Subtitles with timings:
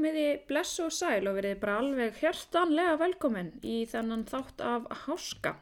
[0.00, 5.58] komiði bless og sæl og verið bara alveg hjertanlega velkomin í þennan þátt af háska.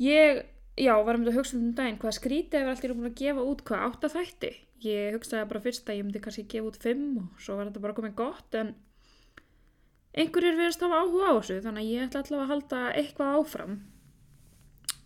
[0.00, 0.46] Ég,
[0.80, 3.44] já, var um þetta að hugsa um daginn hvað skrítið hefur allir búin að gefa
[3.44, 4.52] út hvað átt að þætti.
[4.80, 7.84] Ég hugsaði bara fyrst að ég myndi kannski gefa út fimm og svo var þetta
[7.84, 8.72] bara komið gott en
[10.16, 13.76] einhverjir verðist hafa áhuga á þessu þannig að ég ætla allavega að halda eitthvað áfram.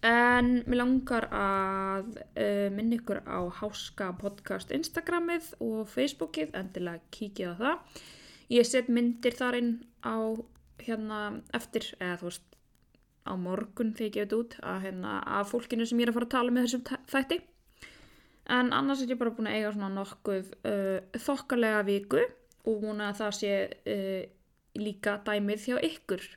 [0.04, 7.54] En mér langar að uh, minna ykkur á Háska podcast Instagramið og Facebookið, endilega kíkja
[7.56, 8.02] á það.
[8.52, 9.72] Ég set myndir þar inn
[10.04, 10.36] á
[10.84, 11.20] hérna
[11.56, 12.44] eftir, eða þú veist,
[13.24, 16.28] á morgun þegar ég gefið út, að, hérna, að fólkinu sem ég er að fara
[16.28, 17.40] að tala með þessum þætti.
[18.58, 22.20] En annars er ég bara búin að eiga svona nokkuð uh, þokkalega viku
[22.68, 24.22] og búin að það sé uh,
[24.76, 26.28] líka dæmið hjá ykkur.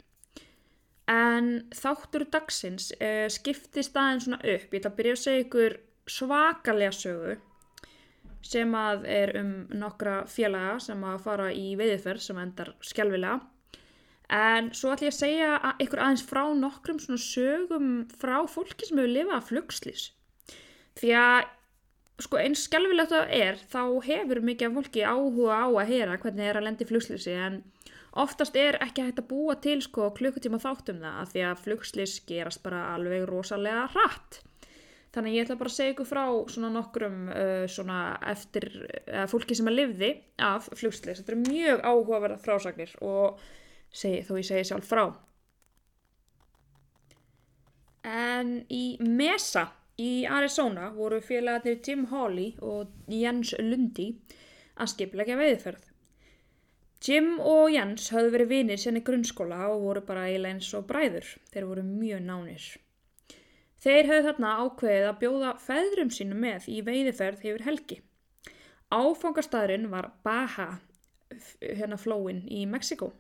[1.08, 4.72] En þáttur dagsins uh, skiptist aðeins svona upp.
[4.72, 5.77] Ég ætla að byrja að segja ykkur
[6.08, 7.38] svakalega sögu
[8.47, 13.39] sem að er um nokkra félaga sem að fara í veiðferð sem endar skjálfilega.
[14.38, 18.88] En svo ætla ég að segja að ykkur aðeins frá nokkrum svona sögum frá fólki
[18.88, 20.09] sem hefur lifað flugslís.
[20.99, 21.39] Því að
[22.23, 26.44] sko eins skjálfilegt það er þá hefur mikið af fólki áhuga á að heyra hvernig
[26.44, 27.59] það er að lendi flugslísi en
[28.11, 32.19] oftast er ekki hægt að búa til sko klukkutíma þáttum það af því að flugslis
[32.27, 34.41] gerast bara alveg rosalega hratt.
[35.16, 39.55] Þannig ég ætla bara að segja ykkur frá svona nokkrum uh, svona eftir uh, fólki
[39.58, 40.11] sem að livði
[40.45, 41.22] af flugslis.
[41.22, 43.39] Þetta er mjög áhugaverða frásagnir og
[43.89, 45.05] segi, þó ég segi sjálf frá.
[48.08, 49.66] En í Mesa
[49.97, 54.11] í Arizona voru félagarnir Tim Hawley og Jens Lundi
[54.77, 55.86] að skipleggja veiðferð.
[56.97, 61.27] Jim og Jens höfðu verið vinir senni grunnskóla og voru bara eiginlega eins og bræður.
[61.53, 62.65] Þeir voru mjög nánir.
[63.77, 67.99] Þeir höfðu þarna ákveðið að bjóða feðrum sínu með í veiðiferð hefur helgi.
[68.89, 70.67] Áfangastæðurinn var Baja,
[71.61, 73.11] hérna flóin í Mexiko.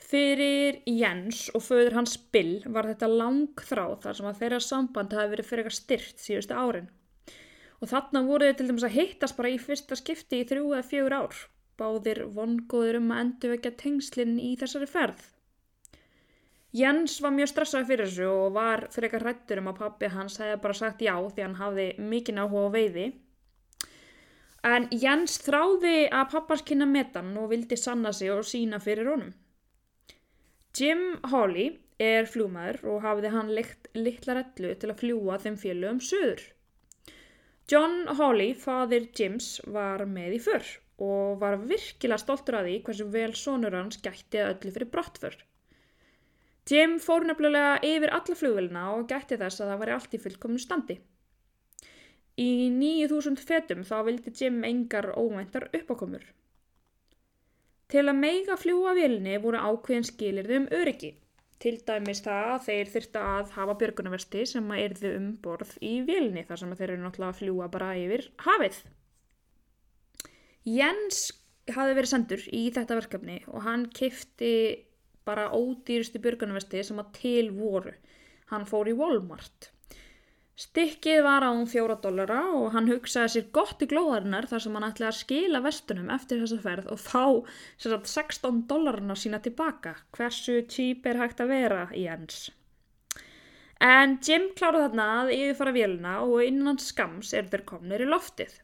[0.00, 5.16] Fyrir Jens og föður hans Bill var þetta lang þráð þar sem að þeirra samband
[5.18, 6.90] hafi verið fyrir eitthvað styrt síðustu árin.
[7.82, 10.86] Og þarna voru þeir til dæmis að hittast bara í fyrsta skipti í þrjú eða
[10.86, 11.48] fjögur ár
[11.80, 15.22] báðir vongóður um að endur vekja tengslinn í þessari ferð.
[16.76, 20.38] Jens var mjög stressað fyrir þessu og var fyrir eitthvað hrættur um að pappi hans
[20.38, 23.06] hefði bara sagt já því hann hafði mikinn áhuga á veiði.
[24.70, 29.32] En Jens þráði að pappans kynna metan og vildi sanna sig og sína fyrir honum.
[30.76, 31.02] Jim
[31.32, 35.98] Hawley er fljúmaður og hafiði hann leikt litla rellu til að fljúa þeim fjölu um
[36.10, 36.44] söður.
[37.70, 40.70] John Hawley, fadir Jims, var með í förr
[41.00, 45.38] og var virkilega stoltur að því hversu vel sonur hans gætti að öllu fyrir brottför.
[46.70, 50.60] Jim fór nefnilega yfir alla flugvelina og gætti þess að það var allt í fullkomnu
[50.62, 50.98] standi.
[52.40, 56.22] Í 9000 fetum þá vildi Jim engar óvæntar uppákomur.
[57.90, 61.10] Til að meiga fljúa vilni voru ákveðin skilirði um öryggi.
[61.60, 65.96] Til dæmis það að þeir þurfti að hafa björgunarvesti sem að erðu um borð í
[66.06, 68.78] vilni þar sem þeir eru náttúrulega að fljúa bara yfir hafið.
[70.68, 71.30] Jens
[71.70, 74.54] hafi verið sendur í þetta verkefni og hann kifti
[75.24, 77.92] bara ódýrustu björgunarvesti sem að til voru.
[78.50, 79.70] Hann fór í Walmart.
[80.60, 84.74] Stikkið var á um fjóra dollara og hann hugsaði sér gott í glóðarinnar þar sem
[84.76, 87.22] hann ætlaði að skila vestunum eftir þessa ferð og fá
[87.80, 89.94] sagt, 16 dollarina sína tilbaka.
[90.16, 92.50] Hversu típ er hægt að vera Jens?
[93.80, 98.58] En Jim kláraði þarna að yfirfara vélina og innan skams er þeir komnir í loftið.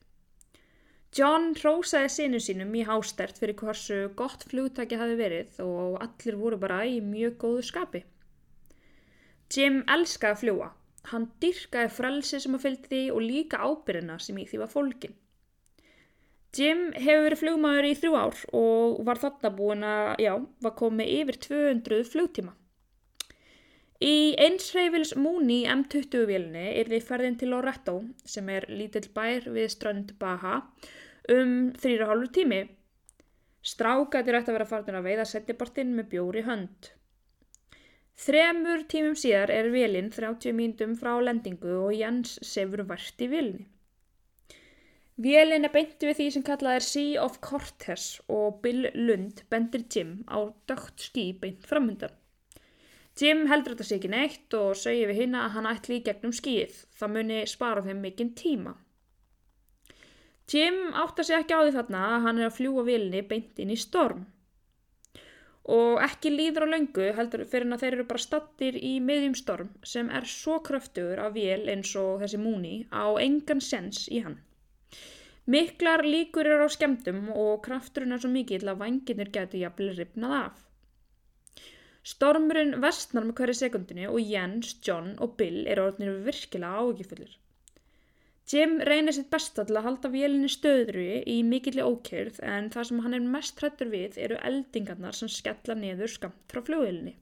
[1.17, 6.59] John hrósaði sinu sínum í hástert fyrir hversu gott flugtæki hafi verið og allir voru
[6.61, 8.03] bara í mjög góðu skapi.
[9.55, 10.67] Jim elskaði að fljúa.
[11.13, 15.15] Hann dyrkaði frelsi sem að fylgdi og líka ábyrðina sem í því var fólkin.
[16.57, 20.33] Jim hefur verið flugmaður í þrjú ár og var þarna búin að, já,
[20.67, 22.53] var komið yfir 200 flugtíma.
[24.05, 27.97] Í einsreifils múni M20-vélni er því ferðin til Loretto
[28.29, 30.59] sem er lítill bær við strönd Baja
[31.33, 32.61] um þrýra hálfur tími.
[33.67, 36.91] Strákatir ætti að vera farnir að veiða setjabartinn með bjóri hönd.
[38.17, 43.67] Þremur tímum síðar er velin 30 mínutum frá lendingu og Jens sefur vart í vilni.
[45.17, 49.87] Vélin er beinti við því sem kallað er Sea of Cortez og Bill Lund bendir
[49.93, 52.13] Jim á dögt ský beint framhundan.
[53.17, 56.35] Jim heldur þetta sig ekki neitt og segir við hinn að hann ætli í gegnum
[56.37, 56.83] skýið.
[57.01, 58.75] Það muni spara þeim mikinn tíma.
[60.53, 63.73] Jim áttar sig ekki á því þarna að hann er að fljúa vilni beint inn
[63.75, 64.27] í storm.
[65.77, 69.73] Og ekki líður á löngu heldur fyrir að þeir eru bara stattir í miðjum storm
[69.93, 74.37] sem er svo kröftugur af vél eins og þessi múni á engan sens í hann.
[75.47, 80.33] Miklar líkur eru á skemmtum og krafturinn er svo mikill að vanginir getur jafnvel ripnað
[80.39, 80.63] af.
[82.13, 87.37] Stormurinn vestnar með hverju sekundinu og Jens, John og Bill eru orðinir virkilega ágifullir.
[88.47, 93.01] Jim reynir sitt besta til að halda vélinni stöðru í mikilli ókjörð en það sem
[93.03, 97.17] hann er mest hrættur við eru eldingarnar sem skella niður skamt frá fljóðilinni.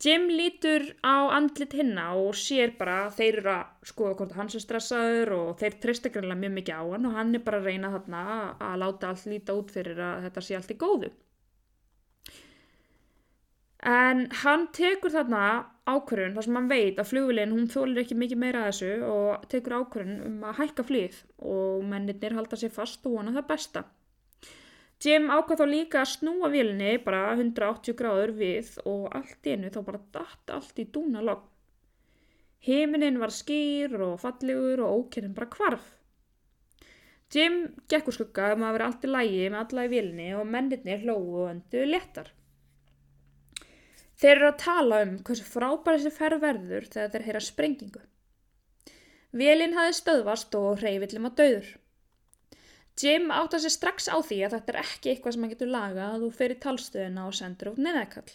[0.00, 4.56] Jim lítur á andlit hinna og sér bara að þeir eru að skoða hvort hans
[4.56, 7.68] er stressaður og þeir treysta greinlega mjög mikið á hann og hann er bara að
[7.68, 8.22] reyna þarna
[8.70, 11.10] að láta allt líta út fyrir að þetta sé allt í góðu.
[13.80, 15.44] En hann tekur þarna
[15.88, 19.46] ákvörðun þar sem hann veit að flugulinn hún þólir ekki mikið meira að þessu og
[19.52, 21.22] tekur ákvörðun um að hækka flýð
[21.52, 23.84] og mennirnir halda sér fast og vona það besta.
[25.00, 29.80] Jim ákvað þá líka að snúa vilni bara 180 gráður við og allt innu þá
[29.86, 31.46] bara dætt allt í dúna logg.
[32.66, 35.86] Heiminin var skýr og fallegur og ókerinn bara kvarf.
[37.32, 40.44] Jim gekk úr skugga um að vera allt í lægi með alla í vilni og
[40.52, 42.28] mennirnir hlóðu og öndu léttar.
[44.20, 48.02] Þeir eru að tala um hversu frábæri þessi ferð verður þegar þeir heyra sprengingu.
[49.40, 51.70] Vilin hafi stöðvast og reyfillum að döður.
[53.00, 56.26] Jim átta sér strax á því að þetta er ekki eitthvað sem hann getur lagað
[56.26, 58.28] og fer í talstöðuna og sendur út neðakall.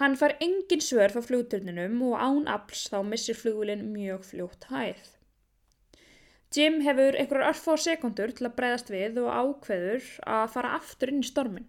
[0.00, 5.02] Hann far engin svör frá flugturninum og án afls þá missir flugulinn mjög fljótt hæð.
[6.56, 11.12] Jim hefur einhverjar örf á sekundur til að breyðast við og ákveður að fara aftur
[11.12, 11.68] inn í stormin.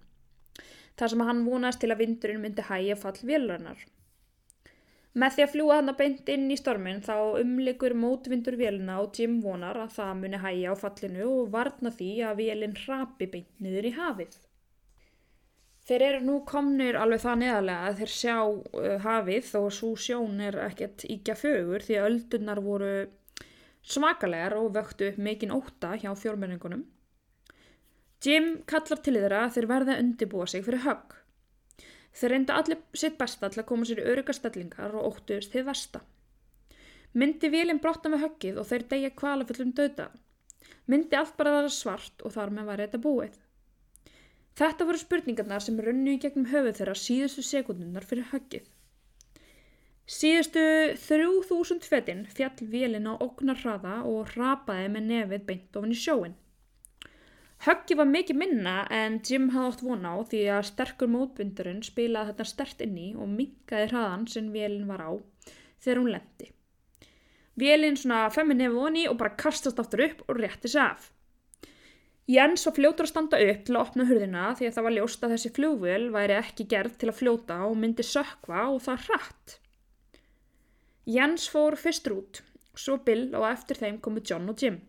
[1.00, 3.82] Þar sem hann vonast til að vindurinn myndi hægja fall vélurnar.
[5.22, 9.18] Með því að fljúa hann að beint inn í stormin þá umlikur mótvindur vélina og
[9.20, 13.60] Jim vonar að það muni hægja á fallinu og varna því að vélinn hrapi beint
[13.60, 14.38] niður í hafið.
[15.90, 20.40] Þeir eru nú komnir alveg það neðarlega að þeir sjá uh, hafið og svo sjón
[20.46, 22.94] er ekkert íkja fögur því að öldunar voru
[23.82, 26.86] svakalegar og vöktu upp mikinn óta hjá fjórmenningunum.
[28.22, 31.16] Jim kallar til þeirra að þeir verða undibúa sig fyrir högg.
[32.14, 36.02] Þeir reynda allir sitt besta til að koma sér í öryggastellingar og óttuðist þið versta.
[37.18, 40.12] Myndi vilin brotta með höggið og þeir degja kvalaföllum döda.
[40.92, 43.40] Myndi allt bara vera svart og þar með var þetta búið.
[44.62, 48.70] Þetta voru spurningarnar sem runnu í gegnum höfuð þeirra síðustu sekundunar fyrir höggið.
[50.12, 50.64] Síðustu
[51.08, 56.41] 3000 fetinn fjall vilin á oknar hraða og rapaði með nefið beint ofin í sjóin.
[57.62, 62.32] Höggi var mikið minna en Jim hafði oft vona á því að sterkur mótbundurinn spilaði
[62.32, 65.12] þetta stert inn í og minkaði hraðan sem vélinn var á
[65.84, 66.50] þegar hún lendi.
[67.62, 71.12] Vélinn svona femmi nefn voni og bara kastast aftur upp og rétti sig af.
[72.32, 75.24] Jens var fljótur að standa upp til að opna hurðina því að það var ljóst
[75.26, 79.58] að þessi fljóðvél væri ekki gerð til að fljóta og myndi sökva og það hratt.
[81.06, 82.42] Jens fór fyrstur út,
[82.74, 84.82] svo Bill og eftir þeim komu John og Jim.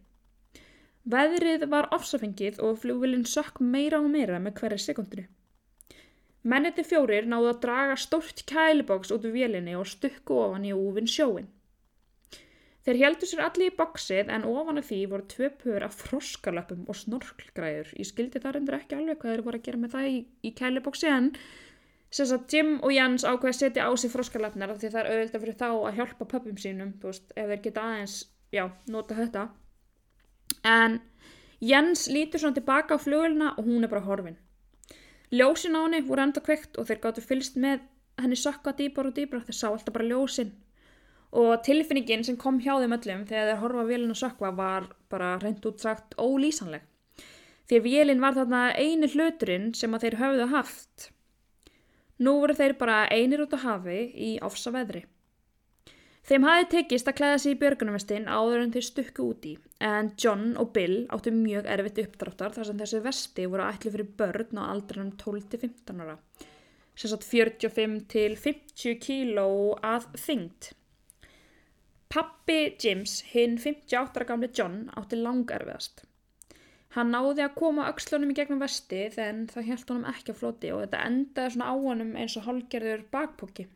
[1.03, 5.25] Veðrið var ofsafengið og flugvilinn sökk meira og meira með hverja sekundinu.
[6.47, 11.11] Menniti fjórir náðu að draga stórt kæliboks út úr vélinni og stukku ofan í úvinn
[11.11, 11.49] sjóin.
[12.83, 16.87] Þeir heldur sér allir í boksið en ofan af því voru tvö pöður af froskalöpum
[16.91, 17.93] og snorklgræður.
[17.99, 20.51] Ég skildi það reyndur ekki alveg hvað þeir voru að gera með það í, í
[20.59, 21.31] kæliboksi en
[22.13, 25.45] sem sagt Jim og Jans ákveði að setja á sig froskalöpnar því það er auðvitað
[25.47, 28.17] fyrir þá að hjálpa pöpum sínum, þú veist, ef þeir geta aðeins,
[28.53, 29.47] já, nota þetta
[30.65, 31.01] en
[31.63, 34.37] Jens lítur svona tilbaka á flugulina og hún er bara horfin.
[35.31, 37.85] Ljósin á henni voru enda kveikt og þeir gáttu fylst með
[38.19, 40.51] henni sakka dýbar og dýbar þeir sá alltaf bara ljósin
[41.33, 45.65] og tilfinningin sem kom hjá þeim öllum þegar þeir horfa vélina sökva var bara reynd
[45.71, 46.83] útsagt ólýsanleg
[47.71, 51.09] því að vélin var þarna eini hluturinn sem að þeir höfðu haft.
[52.19, 55.07] Nú voru þeir bara einir út á hafi í ofsa veðri.
[56.23, 60.53] Þeim hafi tekist að klæða sig í björgunarvestin áður en þeir stukku úti en John
[60.63, 64.71] og Bill áttu mjög erfitt uppdráttar þar sem þessi vesti voru ætlu fyrir börn á
[64.71, 66.15] aldrinum 12-15 ára.
[66.95, 69.49] Sérsagt 45-50 kíló
[69.83, 70.71] að þyngd.
[72.13, 76.05] Pappi Jims, hinn 58 ára gamli John, átti langerfiðast.
[76.95, 80.73] Hann náði að koma aukslunum í gegnum vesti þegar það held honum ekki á floti
[80.77, 83.67] og þetta endaði svona á honum eins og hálgerður bakpóki.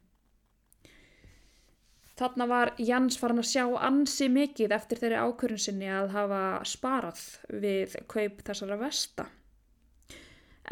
[2.17, 7.25] Þarna var Jans farin að sjá ansi mikið eftir þeirri ákvörðun sinni að hafa sparað
[7.65, 9.27] við kaup þessara vesta.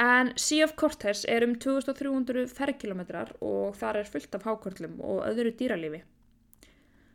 [0.01, 5.21] En Sea of Cortez er um 2300 ferrkilometrar og þar er fullt af hákvörlum og
[5.29, 6.01] öðru dýralífi.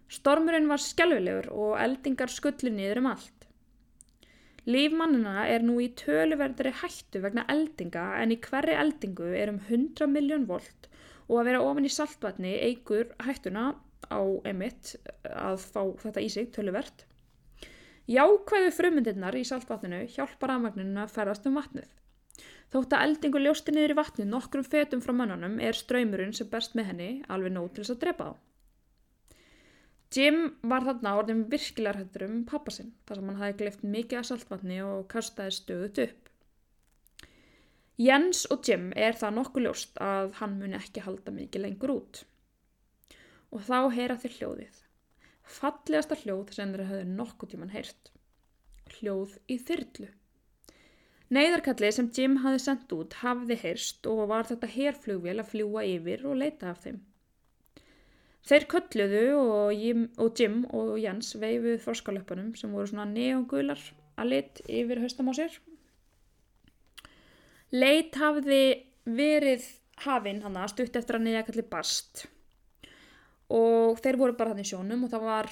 [0.10, 3.50] Stormurinn var skjálfilegur og eldingar skulli niður um allt.
[4.70, 10.06] Lífmannina er nú í töluverðari hættu vegna eldinga en í hverri eldingu er um 100
[10.14, 10.90] miljón volt
[11.28, 13.72] og að vera ofin í saltvatni eigur hættuna
[14.10, 14.96] á emitt
[15.30, 17.06] að fá þetta í sig töluvert.
[18.10, 21.90] Jákvæðu frumundirnar í saltvatninu hjálpa rafmagninu að ferðast um vatnið.
[22.74, 26.76] Þótt að eldingu ljósti niður í vatni nokkrum fetum frá mannunum er ströymurinn sem berst
[26.78, 28.38] með henni alveg nóg til þess að drepa þá.
[30.10, 34.28] Jim var þarna orðin virkilegar hættur um pappasinn þar sem hann hafi glift mikið að
[34.32, 36.32] saltvatni og kastaði stöðut upp.
[38.00, 42.24] Jens og Jim er það nokkuð ljóst að hann muni ekki halda mikið lengur út.
[43.50, 44.80] Og þá heyra þeir hljóðið.
[45.50, 48.12] Fallegasta hljóð sem þeir hafði nokkuð tíman heyrt.
[49.00, 50.10] Hljóð í þyrlu.
[51.30, 56.26] Neiðarkalli sem Jim hafði sendt út hafði heyrst og var þetta herflugvél að fljúa yfir
[56.26, 57.04] og leita af þeim.
[58.50, 63.82] Þeir kölluðu og Jim og, Jim og Jens veifuð forskalöpunum sem voru svona neongular
[64.18, 65.60] að lit yfir höstam á sér.
[67.70, 68.64] Leit hafði
[69.06, 69.68] verið
[70.02, 72.26] hafinn hann að stutt eftir að neðakalli barst
[73.50, 75.50] og þeir voru bara hann í sjónum og það var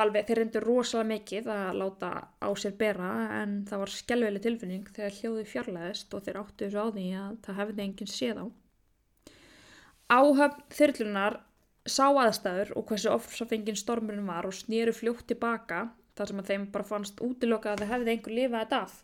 [0.00, 2.10] alveg, þeir reyndu rosalega mikið að láta
[2.40, 3.10] á sér bera
[3.42, 7.36] en það var skjálfili tilfinning þegar hljóði fjarlæðist og þeir áttu þessu á því að
[7.46, 8.46] það hefði enginn séð á.
[10.10, 11.38] Áhafn þyrlunar
[11.86, 15.86] sá aðstæður og hversu ofsafengin stormurinn var og snýru fljótt tilbaka
[16.18, 18.96] þar sem að þeim bara fannst útiloka að það hefði einhver lifað þetta af.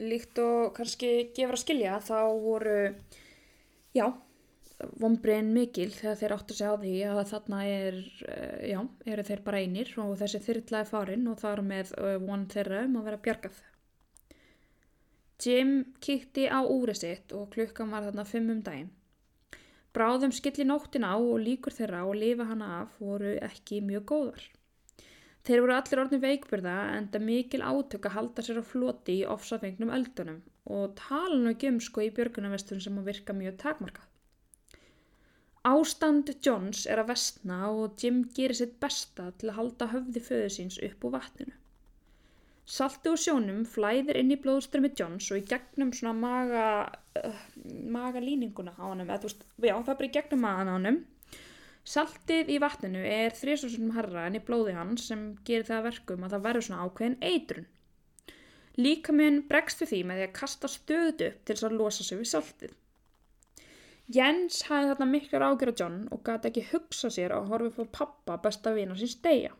[0.00, 2.76] Líkt og kannski gefur að skilja þá voru,
[3.92, 4.06] já,
[5.02, 7.98] vonbreyn mikil þegar þeir áttu sig á því að þarna er,
[8.28, 12.46] eh, já, eru þeir bara einir og þessi þyrrlaði farin og þar með eh, von
[12.54, 13.60] þeirra um að vera bjargað.
[15.42, 18.90] Jim kíkti á úrið sitt og klukkan var þarna fimm um daginn.
[19.92, 24.44] Bráðum skilli nóttin á og líkur þeirra og lifa hana af voru ekki mjög góðar.
[25.42, 29.26] Þeir voru allir orðin veikburða en það mikil átök að halda sér á floti í
[29.26, 30.38] ofsafengnum eldunum
[30.70, 34.11] og tala nú ekki um sko í björgunarvestun sem að virka mjög takmarkað.
[35.62, 40.48] Ástand Johns er að vestna og Jim gerir sitt besta til að halda höfði föðu
[40.50, 41.54] síns upp úr vatninu.
[42.66, 46.66] Saltu og sjónum flæðir inn í blóðströmi Johns og í gegnum svona maga,
[47.18, 47.46] uh,
[47.94, 51.00] magalíninguna á hann, eða þú veist, já það er bara í gegnum magan á hann.
[51.94, 56.36] Saltið í vatninu er þrjusvarsunum herra en í blóði hann sem gerir það verkum að
[56.36, 57.70] það verður svona ákveðin eitrun.
[58.82, 62.22] Líkaminn bregst við því með því að kasta stöðut upp til þess að losa sig
[62.22, 62.78] við saltið.
[64.12, 67.84] Jens hæði þarna miklar ágjör á John og gæti ekki hugsa sér að upp á
[67.98, 69.52] pappa besta vina sín stegja.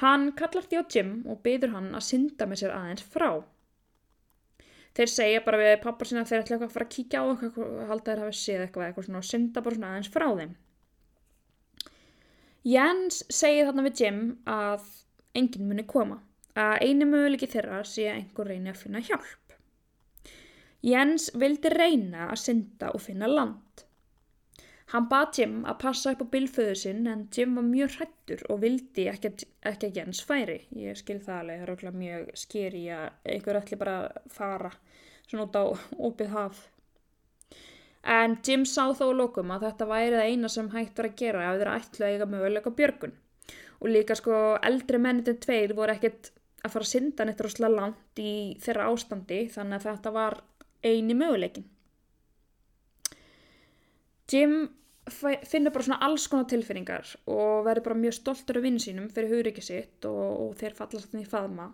[0.00, 3.30] Hann kallar því á Jim og byður hann að synda með sér aðeins frá.
[4.94, 7.24] Þeir segja bara við pappar sinna að þeir ætla eitthvað að fara að kíkja á
[7.28, 10.54] eitthvað, halda þeir hafa séð eitthvað eitthvað svona og synda bara svona aðeins frá þeim.
[12.68, 14.22] Jens segir þarna við Jim
[14.54, 14.88] að
[15.38, 16.18] enginn muni koma,
[16.58, 19.37] að einu möguleiki þeirra sé að einhver reyni að finna hjálp.
[20.84, 23.84] Jens vildi reyna að synda og finna land.
[24.88, 28.62] Hann bað Jim að passa upp á bilföðu sinn en Jim var mjög hrættur og
[28.62, 29.34] vildi ekki,
[29.68, 30.62] ekki að Jens færi.
[30.80, 33.98] Ég skil það alveg, það er mjög skeri að einhver ætli bara
[34.32, 34.72] fara
[35.28, 35.64] svona út á
[36.08, 36.62] opið haf.
[38.08, 41.44] En Jim sá þá lókum að þetta væri það eina sem hægt var að gera
[41.50, 43.16] ef þeirra ætlu að eiga möguleika björgun.
[43.82, 46.32] Og líka sko eldri mennitin tveir voru ekkert
[46.64, 48.32] að fara að synda neitt rosalega langt í
[48.62, 50.40] þeirra ástandi þannig að þetta var
[50.84, 51.66] eini möguleikin.
[54.28, 54.68] Jim
[55.08, 59.32] finnur bara svona alls konar tilfinningar og verður bara mjög stoltur af vinnu sínum fyrir
[59.32, 61.68] hugriki sitt og, og þeir fallast þannig í faðma.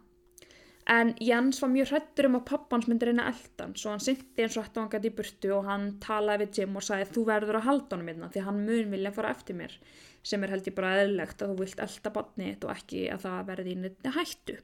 [0.95, 4.59] En Jans var mjög hrættur um að pappans myndi reyna eldan svo hann syndi eins
[4.59, 7.59] og hætti hann gæti í burtu og hann talaði við Jim og sagði þú verður
[7.61, 9.79] að halda honum einna því hann mun vilja fara eftir mér
[10.25, 13.49] sem er held ég bara eðlegt að þú vilt elda barnið og ekki að það
[13.49, 14.59] verði í nýtti hættu.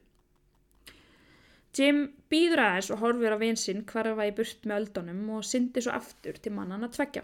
[1.77, 2.01] Jim
[2.31, 6.39] býður aðeins og horfir á vinsinn hverfa í burt með eldunum og syndi svo aftur
[6.41, 7.23] til mannan að tvekja.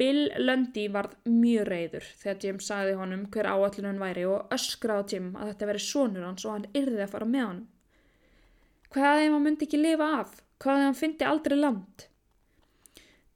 [0.00, 5.16] Bill Lundy varð mjög reyður þegar Jim sagði honum hver áallinu hann væri og öskraði
[5.18, 7.66] Jim að þetta veri sonur hans og hann yrði að fara með honum.
[8.94, 10.32] Hvað ef hann myndi ekki lifa af?
[10.60, 12.06] Hvað ef hann fyndi aldrei land?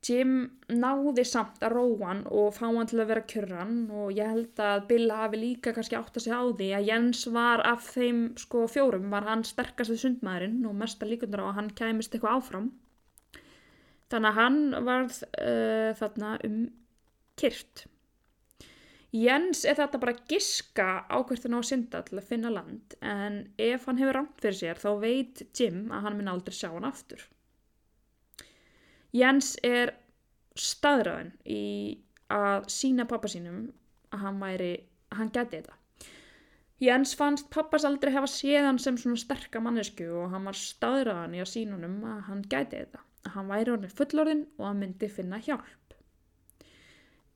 [0.05, 0.33] Jim
[0.69, 4.61] náði samt að róa hann og fá hann til að vera kjörran og ég held
[4.61, 8.21] að Bill hafi líka kannski átt að segja á því að Jens var af þeim
[8.41, 12.37] sko fjórum var hann sterkast við sundmaðurinn og mesta líkundar á að hann kæmist eitthvað
[12.37, 12.69] áfram.
[14.13, 16.59] Þannig að hann varð uh, þarna um
[17.41, 17.87] kyrt.
[19.15, 23.87] Jens er þetta bara giska ákveðin á að synda til að finna land en ef
[23.89, 27.23] hann hefur rámt fyrir sér þá veit Jim að hann minn aldrei sjá hann aftur.
[29.15, 29.95] Jens er
[30.59, 31.63] staðræðin í
[32.35, 33.69] að sína pappa sínum
[34.15, 34.75] að hann, væri,
[35.15, 35.79] hann geti þetta.
[36.83, 41.37] Jens fannst pappas aldrei hefa séð hann sem svona sterka mannesku og hann var staðræðin
[41.39, 45.09] í að sínunum að hann geti þetta að hann væri orðin fullorðin og að myndi
[45.09, 45.95] finna hjálp.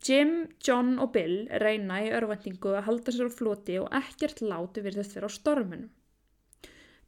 [0.05, 0.33] Jim,
[0.63, 5.15] John og Bill reyna í örvendingu að halda sér á floti og ekkert láti virðist
[5.15, 5.89] þeirra á stormunum.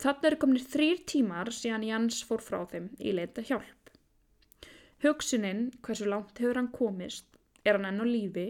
[0.01, 3.80] Þannig eru kominir þrýr tímar síðan Jans fór frá þeim í leita hjálp.
[5.01, 7.27] Hugsuninn, hversu langt hefur hann komist,
[7.65, 8.49] er hann enn á lífi,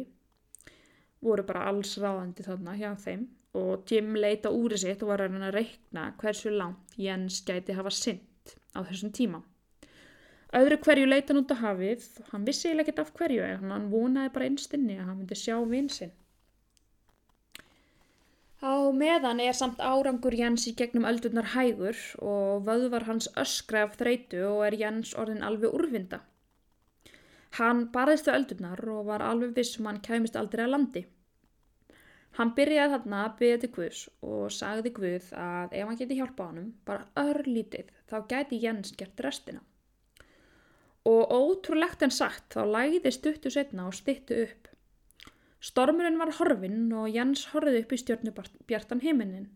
[1.23, 3.29] voru bara alls ráðandi þarna hjá þeim
[3.61, 8.55] og Jim leita úr sitt og var að reikna hversu langt Jens gæti hafa synd
[8.75, 9.43] á þessum tíma.
[10.55, 14.33] Öðru hverju leita hann út á hafið, hann vissi ekkert af hverju en hann vonaði
[14.35, 16.11] bara einstinni að hann myndi sjá vinsinn.
[18.61, 23.95] Á meðan er samt árangur Jens í gegnum öldurnar hægur og vöðvar hans öskra af
[24.03, 26.21] þreitu og er Jens orðin alveg úrvinda.
[27.59, 31.03] Hann barðist á öldurnar og var alveg vissum hann kæmist aldrei að landi.
[32.39, 34.01] Hann byrjaði þarna að byggja til Guðs
[34.33, 39.23] og sagði Guð að ef hann geti hjálpa honum, bara örlítið, þá gæti Jens gert
[39.27, 39.65] restina.
[41.11, 44.69] Og ótrúlegt en sagt þá læði stuttu setna og stittu upp.
[45.61, 49.51] Stormurinn var horfinn og Jens horfið upp í stjörnubjartan heiminin.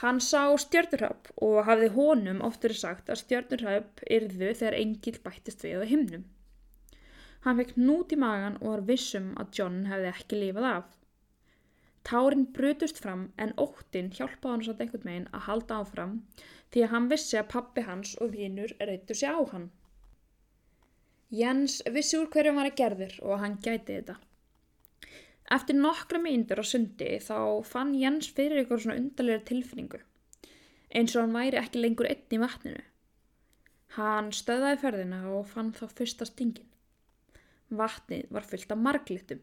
[0.00, 5.84] Hann sá stjörnurhaupp og hafði honum oftur sagt að stjörnurhaupp yrðu þegar engil bættist við
[5.84, 6.24] á himnum.
[7.44, 10.88] Hann fekk nút í magan og var vissum að John hefði ekki lifað af.
[12.08, 16.16] Tárin brutust fram en óttinn hjálpaði hann satt einhvern meginn að halda áfram
[16.72, 19.70] því að hann vissi að pappi hans og vinnur reyttu sig á hann.
[21.40, 24.16] Jens vissi úr hverju hann að gerðir og hann gæti þetta.
[25.56, 30.00] Eftir nokkra mínur á sundi þá fann Jens fyrir ykkur svona undarlega tilfinningu
[30.90, 32.82] eins og hann væri ekki lengur einn í vatninu.
[33.96, 36.69] Hann stöðaði ferðina og fann þá fyrsta stingin.
[37.70, 39.42] Vatnið var fyllt af marglitum.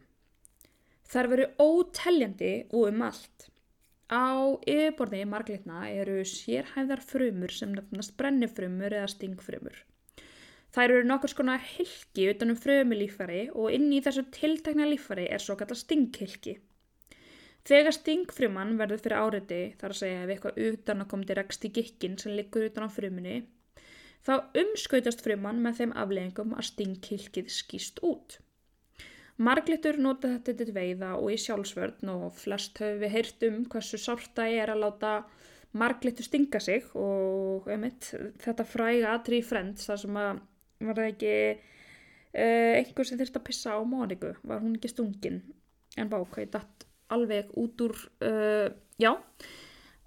[1.07, 3.47] Þar veru óteljandi og um allt.
[4.11, 9.77] Á yfirborði marglitna eru sérhæðar frumur sem nefnast brennifrumur eða stingfrumur.
[10.75, 15.55] Þær eru nokkur skona hilki utanum frumilífari og inn í þessu tiltakna lífari er svo
[15.59, 16.57] kalla stinghilki.
[17.67, 21.65] Þegar stingfruman verður fyrir áriði, þar að segja ef eitthvað utan að koma til rekst
[21.67, 23.41] í gikkin sem liggur utan á frumunni,
[24.25, 28.39] þá umskautast frumann með þeim afleggingum að stingkilkið skýst út.
[29.37, 33.99] Marglitur nota þetta til veiða og í sjálfsvörn og flest höfum við heyrt um hversu
[34.01, 35.11] sárta er að láta
[35.77, 38.09] marglitur stinga sig og einmitt,
[38.41, 40.39] þetta fræga aðri frend þar sem að
[40.87, 45.39] var það ekki uh, einhver sem þurfti að pissa á Móniku, var hún ekki stungin
[45.97, 49.11] en bákvæði datt alveg út úr, uh, já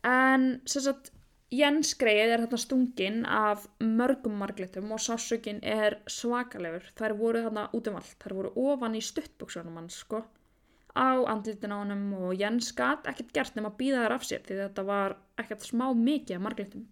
[0.07, 1.13] en sem sagt
[1.51, 6.85] Jens greið er þarna stungin af mörgum marglitum og sásökin er svakalegur.
[6.95, 8.19] Þær voru þarna út um allt.
[8.23, 10.23] Þær voru ofan í stuttbuksunum hans sko
[10.95, 14.43] á andlitin á hannum og Jens gæt ekkert gert nema að býða þær af sér
[14.47, 16.89] því þetta var ekkert smá mikið af marglitum.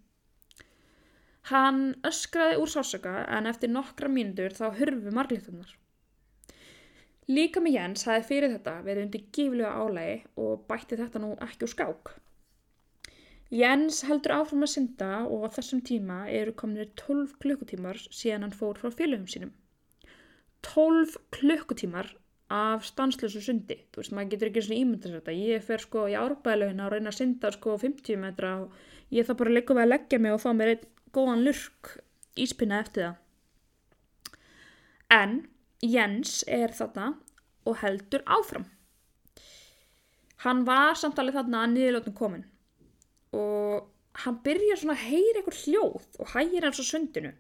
[1.51, 5.71] Hann öskraði úr sásöka en eftir nokkra mínútur þá hurfu marglitunar.
[7.29, 11.67] Líka með Jens hafi fyrir þetta verið undir gíflega álægi og bætti þetta nú ekki
[11.67, 12.15] úr skák.
[13.49, 18.53] Jens heldur áfram að synda og á þessum tíma eru kominir 12 klukkutímar síðan hann
[18.53, 19.55] fór frá félögum sínum.
[20.69, 22.11] 12 klukkutímar
[22.53, 23.79] af stanslösu sundi.
[23.89, 25.33] Þú veist, maður getur ekki svona ímyndast þetta.
[25.33, 28.77] Ég fer sko í árbæðlaugina og reyna að synda sko 50 metra og
[29.17, 30.85] ég það bara líka við að leggja mig og fá mér einn
[31.17, 31.95] góðan lurk
[32.37, 33.17] íspinna eftir það.
[35.09, 35.41] En
[35.81, 37.15] Jens er þarna
[37.65, 38.69] og heldur áfram.
[40.45, 42.47] Hann var samtalið þarna að niðurlóttum komin
[43.37, 43.89] og
[44.25, 47.33] hann byrja svona að heyra einhver hljóð og hægir hans á sundinu.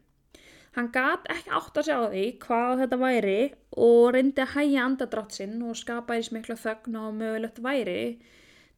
[0.76, 3.38] Hann gat ekki átt að segja á því hvað þetta væri
[3.84, 8.00] og reyndi að hægja andadrátt sinn og skapa í smikla þögn og mögulegt væri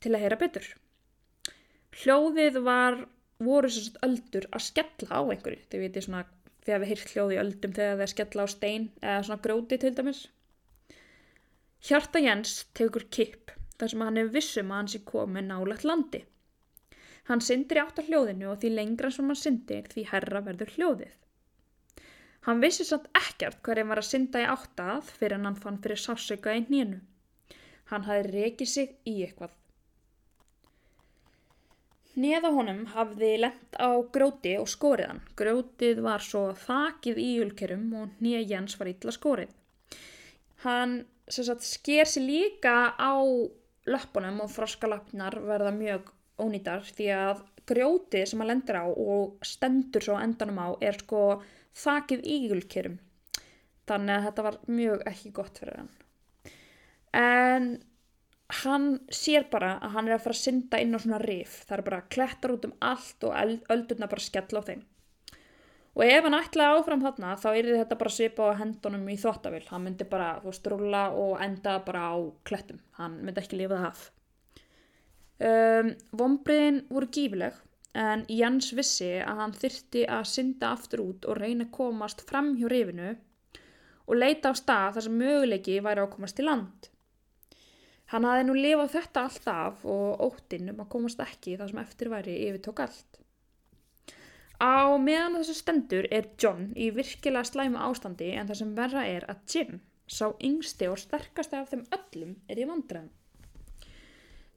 [0.00, 0.68] til að heyra betur.
[2.00, 3.00] Hljóðið var,
[3.42, 5.64] voru svona öldur að skella á einhverju.
[5.68, 6.24] Þið veitir svona
[6.64, 9.94] þegar við heyrt hljóði öldum þegar það er skella á stein eða svona gróti til
[9.96, 10.20] dæmis.
[11.80, 16.24] Hjarta Jens tegur kipp þar sem hann er vissum að hans er komið nálagt landi.
[17.30, 21.12] Hann syndir átt af hljóðinu og því lengra sem hann syndir því herra verður hljóðið.
[22.48, 26.00] Hann vissi samt ekkert hverjum var að synda í áttað fyrir en hann fann fyrir
[26.02, 26.98] sásöka í nýjunu.
[27.92, 29.54] Hann hafi rekið sig í eitthvað.
[32.20, 35.22] Neða honum hafði lent á gróti og skóriðan.
[35.38, 39.52] Grótið var svo þakið í ulkerum og nýja Jens var illa skórið.
[40.64, 43.14] Hann sagt, sker sér líka á
[43.86, 46.10] löpunum og froskalapnar verða mjög
[46.42, 51.22] ónýtar því að grjótið sem hann lendir á og stendur svo endanum á er sko
[51.82, 52.98] þakið ígulkerum
[53.90, 55.92] þannig að þetta var mjög ekki gott fyrir hann
[57.20, 57.70] en
[58.64, 61.76] hann sér bara að hann er að fara að synda inn á svona rif það
[61.78, 64.82] er bara klettar út um allt og öldurna bara skell á þeim
[65.98, 69.66] Og ef hann ætlaði áfram þarna þá er þetta bara svipa á hendunum í þottavill.
[69.72, 72.78] Hann myndi bara, þú veist, rúla og enda bara á klettum.
[73.00, 74.04] Hann myndi ekki lifa það af.
[75.40, 77.56] Um, Vombriðin voru gífileg
[77.96, 82.52] en Jens vissi að hann þyrti að synda aftur út og reyna að komast fram
[82.58, 83.14] hjá rifinu
[84.04, 86.90] og leita á stað þar sem möguleiki væri að komast í land.
[88.10, 91.82] Hann hafði nú lifað þetta allt af og óttinn um að komast ekki þar sem
[91.84, 93.20] eftir væri yfirtók allt.
[94.60, 99.24] Á meðan þessu stendur er John í virkilega slæmu ástandi en það sem verra er
[99.30, 103.14] að Jim, sá yngsti og sterkasti af þeim öllum, er í vandræðum.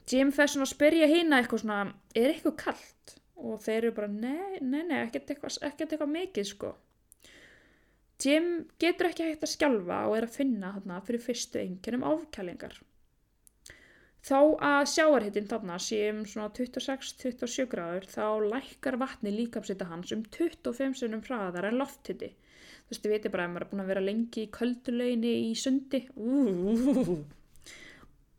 [0.10, 1.82] Jim fer svona að spyrja hýna eitthvað svona,
[2.16, 3.14] er eitthvað kallt?
[3.44, 6.74] Og þeir eru bara, nei, nei, nei, ekkert eitthvað, ekkert eitthvað mikið sko.
[8.24, 12.78] Jim getur ekki hægt að skjálfa og er að finna þarna fyrir fyrstu enginum áfkælingar.
[14.24, 20.24] Þá að sjáarhittin þarna sé um svona 26-27 gráður þá lækkar vatni líkapsita hans um
[20.38, 22.30] 25 sunum hraðar en lofthitti.
[22.84, 25.52] Þú veist, þið veitir bara að maður er búin að vera lengi í köldulöginni í
[25.60, 26.06] sundi.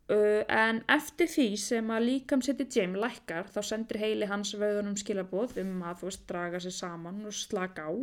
[0.05, 5.55] Uh, en eftir því sem að líkamsiti Jim lækkar þá sendir heili hans vöðunum skilabóð
[5.63, 7.93] um að þú veist draga sér saman og slaka á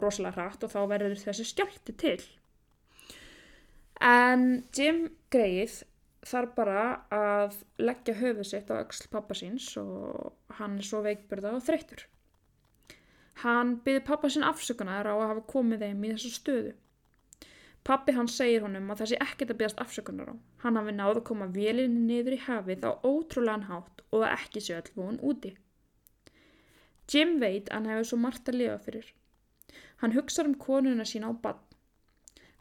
[0.00, 2.22] rosalega hratt og þá verður þessi skjálti til.
[4.00, 5.82] En Jim greið
[6.26, 6.80] þarf bara
[7.12, 12.06] að leggja höfuð sitt á öxl pappa síns og hann er svo veikburða og þreytur.
[13.44, 16.74] Hann byði pappa sín afsökunar á að hafa komið þeim í þessu stöðu.
[17.86, 20.34] Pappi hann segir honum að þessi ekkert að byggast afsökunar á.
[20.64, 24.80] Hann hafi náðu að koma velinni niður í hafið á ótrúlegan hátt og ekki séu
[24.80, 25.52] all von úti.
[27.06, 29.12] Jim veit að hann hefur svo margt að lifa fyrir.
[30.02, 31.62] Hann hugsa um konuna sína á bann.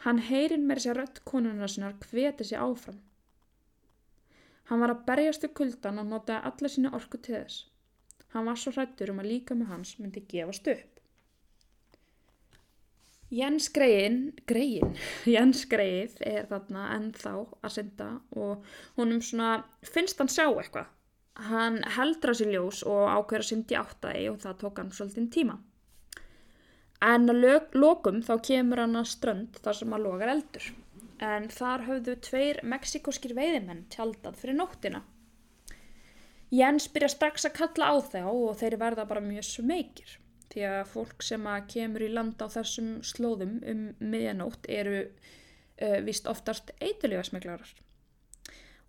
[0.06, 3.02] Hann heyrin með þessi rött konuna sínar hveti sér áfram.
[4.70, 7.64] Hann var að berjast við kuldan og notaði alla sína orku til þess.
[8.36, 10.95] Hann var svo hrættur um að líka með hans myndi gefast upp.
[13.34, 14.92] Jens Greiðin, Greiðin,
[15.34, 17.32] Jens Greið er þarna ennþá
[17.66, 18.68] að synda og
[19.00, 20.92] honum svona finnst hann sjá eitthvað.
[21.50, 25.32] Hann heldur að sér ljós og ákveður að syndi áttægi og það tók hann svolítinn
[25.34, 25.58] tíma.
[27.04, 27.42] En að
[27.76, 30.70] lokum þá kemur hann að strönd þar sem að logar eldur
[31.26, 35.02] en þar höfðu tveir meksikóskir veiðimenn tjaldað fyrir nóttina.
[36.54, 40.20] Jens byrja strax að kalla á þá og þeir verða bara mjög smekir
[40.54, 46.00] því að fólk sem að kemur í land á þessum slóðum um miðjanótt eru uh,
[46.06, 47.74] vist oftast eitulífasmeklarar.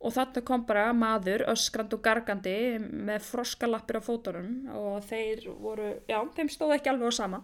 [0.05, 5.95] Og þarna kom bara maður öskrand og gargandi með froskalappir á fótunum og þeir voru,
[6.09, 7.43] já, þeim stóð ekki alveg á sama.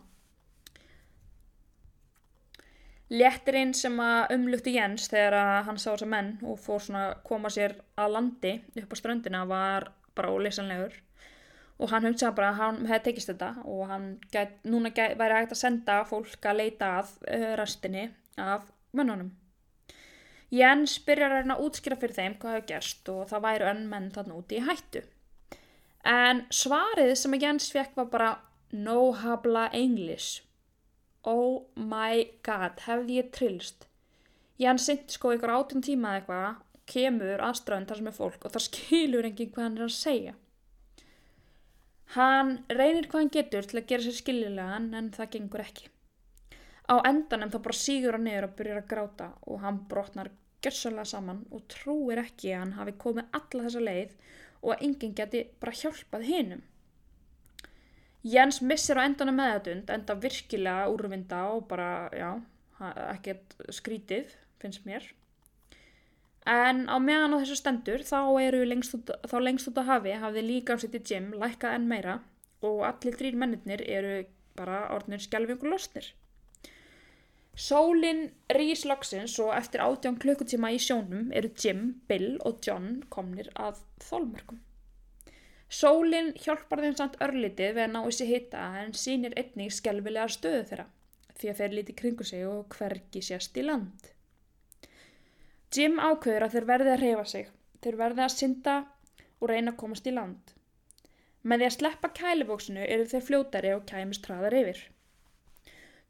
[3.13, 7.51] Léttirinn sem að umlutti Jens þegar hann sá þessa menn og fór svona að koma
[7.53, 10.95] sér að landi upp á ströndina var bara ólisanlegur
[11.83, 15.41] og hann hugsaði bara að hann hefði tekist þetta og hann get, núna get, væri
[15.41, 18.05] hægt að senda fólk að leita að uh, rastinni
[18.41, 19.33] af mönnunum.
[20.53, 23.85] Jens byrjar að reyna að útskýra fyrir þeim hvað hefur gerst og það væru önn
[23.91, 25.05] menn þarna úti í hættu.
[26.09, 28.33] En svarið sem Jens fekk var bara
[28.73, 30.43] no habla English
[31.29, 33.87] oh my god, hefði ég trillst
[34.63, 36.61] hann syndi sko ykkur átjum tíma eða eitthvað
[36.93, 40.35] kemur aðströðin þar sem er fólk og það skilur enginn hvað hann er að segja
[42.17, 45.89] hann reynir hvað hann getur til að gera sér skiljulegan en það gengur ekki
[46.93, 51.09] á endanum þá bara sígur hann niður og byrjar að gráta og hann brotnar gössalega
[51.13, 54.13] saman og trúir ekki að hann hafi komið alla þessa leið
[54.63, 56.69] og að enginn geti bara hjálpað hinnum
[58.23, 62.29] Jens missir á endanum meðatund, enda virkilega úrvinda og bara, já,
[63.11, 64.31] ekkert skrítið,
[64.63, 65.09] finnst mér.
[66.49, 70.17] En á meðan á þessu stendur, þá eru lengst út, þá lengst út á hafi,
[70.19, 72.17] hafði líka á sitt í gym, lækkað enn meira
[72.67, 74.17] og allir þrýr mennir eru
[74.59, 76.09] bara orðnir skjálfingur losnir.
[77.53, 83.51] Sólinn rýs loksins og eftir átján klukkutíma í sjónum eru Jim, Bill og John komnir
[83.55, 84.63] að þólmörkum.
[85.73, 90.65] Sólinn hjálpar þeim samt örlitið við að ná þessi hitta en sínir einnig skelvilega stöðu
[90.71, 90.89] þeirra
[91.39, 94.11] því að þeir líti kringu sig og hvergi sérst í land.
[95.73, 97.47] Jim ákveður að þeir verði að reyfa sig,
[97.81, 98.73] þeir verði að synda
[99.41, 100.51] og reyna að komast í land.
[101.43, 104.83] Með því að sleppa kælibóksinu eru þeir fljótari og kæmist hraðar yfir.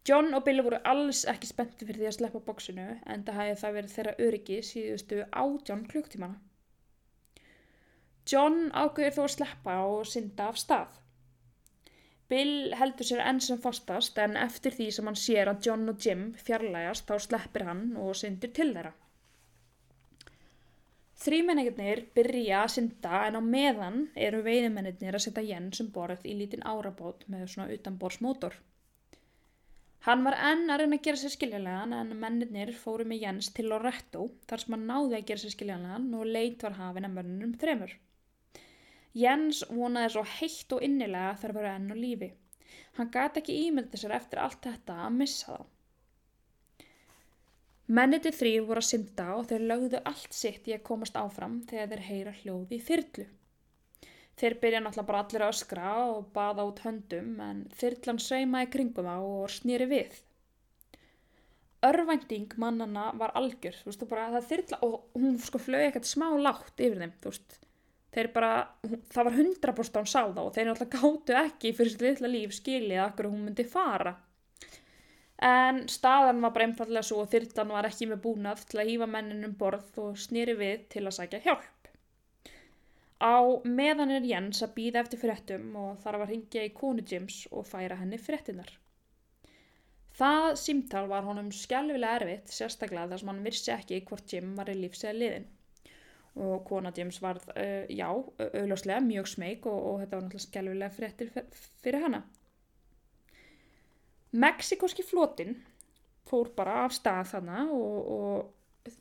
[0.08, 3.60] John og Billy voru alls ekki spennti fyrir því að sleppa bóksinu en það hefði
[3.60, 6.40] það verið þeirra öryggi síðustu átjón klukktímana.
[8.26, 10.98] John ákveður þó að sleppa og synda af stað.
[12.32, 16.02] Bill heldur sér enn sem fastast en eftir því sem hann sér að John og
[16.02, 18.94] Jim fjarlægast þá sleppir hann og syndir til þeirra.
[21.22, 26.32] Þrýmenningarnir byrja að synda en á meðan eru veiðmennir að setja Jens um borð í
[26.34, 28.56] lítinn árabót með svona utanborðsmótor.
[30.02, 33.68] Hann var enn að reyna að gera sér skiljanlegan en mennirnir fóru með Jens til
[33.70, 37.52] Loretto þar sem hann náði að gera sér skiljanlegan og leit var hafin að mönnunum
[37.62, 37.92] þremur.
[39.22, 42.30] Jens vonaði svo heitt og innilega þar verið enn og lífi.
[42.98, 45.70] Hann gati ekki ímyndið sér eftir allt þetta að missa þá.
[47.92, 51.90] Menniti þrý voru að synda og þeir lögðu allt sitt í að komast áfram þegar
[51.90, 53.26] þeir heyra hljóði í þyrlu.
[54.40, 58.70] Þeir byrja náttúrulega bara allir að öskra og baða út höndum en þyrlan sveima í
[58.72, 60.16] kringum á og snýri við.
[61.84, 66.28] Örvænting mannana var algjör, þú veist, bara, það þyrla og hún sko flög ekkert smá
[66.38, 67.56] látt yfir þeim, þú veist.
[68.12, 68.52] Þeir bara,
[69.12, 72.56] það var 100% án sá þá og þeir náttúrulega gáttu ekki fyrir sitt litla líf
[72.56, 74.16] skilið að okkur hún myndi fara.
[75.42, 79.08] En staðan var bara einfallega svo og þyrlan var ekki með búnað til að hýfa
[79.10, 81.88] menninum borð og snýri við til að sækja hjálp.
[83.22, 87.44] Á meðan er Jens að býða eftir fréttum og þarf að ringja í konu Jims
[87.50, 88.70] og færa henni fréttinar.
[90.18, 94.70] Það símtal var honum skjálfilega erfitt, sérstaklega þar sem hann virsi ekki hvort Jim var
[94.70, 95.48] í lífsega liðin.
[96.42, 100.96] Og kona Jims var, uh, já, auðljóslega mjög smeg og, og þetta var náttúrulega skjálfilega
[100.98, 101.34] fréttir
[101.82, 102.22] fyrir hana.
[104.32, 105.56] Mexikoski flotin
[106.28, 108.92] fór bara af stað þannig og, og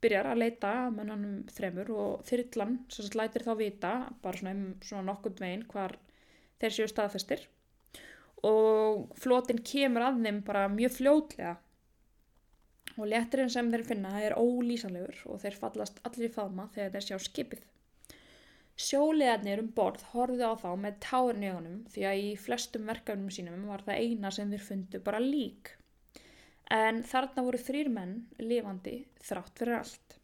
[0.00, 4.68] byrjar að leita að mennanum þremur og þyrrlan sem lætir þá vita bara svona um
[4.80, 5.96] svona nokkund veginn hvar
[6.60, 7.44] þeir séu staðfestir
[8.48, 11.56] og flotin kemur að þeim bara mjög fljótlega
[12.96, 17.06] og leturinn sem þeir finna er ólýsanlegur og þeir fallast allir í faðma þegar þeir
[17.06, 17.62] sjá skipið.
[18.80, 23.34] Sjólegarnir um borð horfið á þá með tárin í ögunum því að í flestum verkefnum
[23.34, 25.74] sínum var það eina sem þeir fundu bara lík
[26.70, 30.16] en þarna voru þrýr menn lifandi þrátt fyrir allt.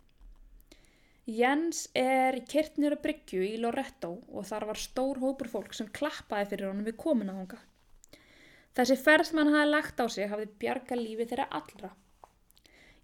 [1.27, 6.53] Jens er kyrtnir að bryggju í Loretto og þar var stór hópur fólk sem klappaði
[6.53, 7.59] fyrir honum við komin að honga.
[8.79, 11.91] Þessi ferð sem hann hafi lagt á sig hafði bjarga lífi þeirra allra.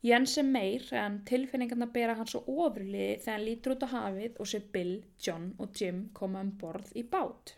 [0.02, 4.38] Jens er meir en tilfinningarna bera hann svo ofurliði þegar hann lítur út á hafið
[4.42, 7.52] og sé Bill, John og Jim koma um borð í bát.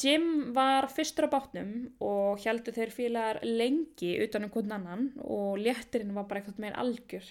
[0.00, 0.24] Jim
[0.56, 1.72] var fyrstur á bátnum
[2.02, 6.78] og heldur þeir félagar lengi utan um hvern annan og léttirinn var bara eitthvað með
[6.82, 7.28] algjör.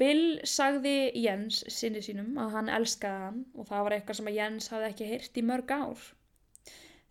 [0.00, 4.38] Bill sagði Jens sinni sínum að hann elskaði hann og það var eitthvað sem að
[4.40, 6.08] Jens hafði ekki heyrt í mörg ár.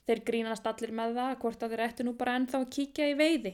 [0.06, 3.16] Þeir grínast allir með það hvort að þeir ættu nú bara ennþá að kíkja í
[3.22, 3.54] veiði.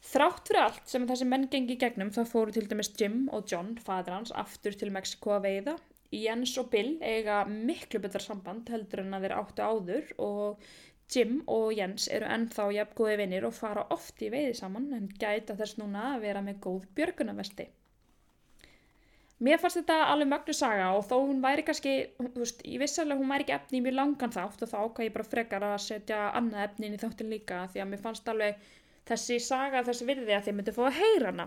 [0.00, 3.74] Þrátt fyrir allt sem þessi menn gengi gegnum þá fóru til dæmis Jim og John,
[3.84, 5.74] fadur hans, aftur til Mexiko að veiða
[6.10, 10.70] Jens og Bill eiga miklu betra samband heldur en að þeir áttu áður og
[11.10, 15.54] Jim og Jens eru ennþá jafngóði vinnir og fara oft í veiði saman en gæta
[15.58, 17.68] þess núna að vera með góð björgunavesti.
[19.40, 23.00] Mér fannst þetta alveg mögnu saga og þó hún væri kannski, þú veist, ég viss
[23.00, 25.64] alveg hún væri ekki efni í mjög langan þátt og þá ákvað ég bara frekar
[25.70, 28.68] að setja annað efni inn í þáttin líka því að mér fannst alveg
[29.10, 31.46] þessi saga þessi virði að þið myndi fá að heyra hana.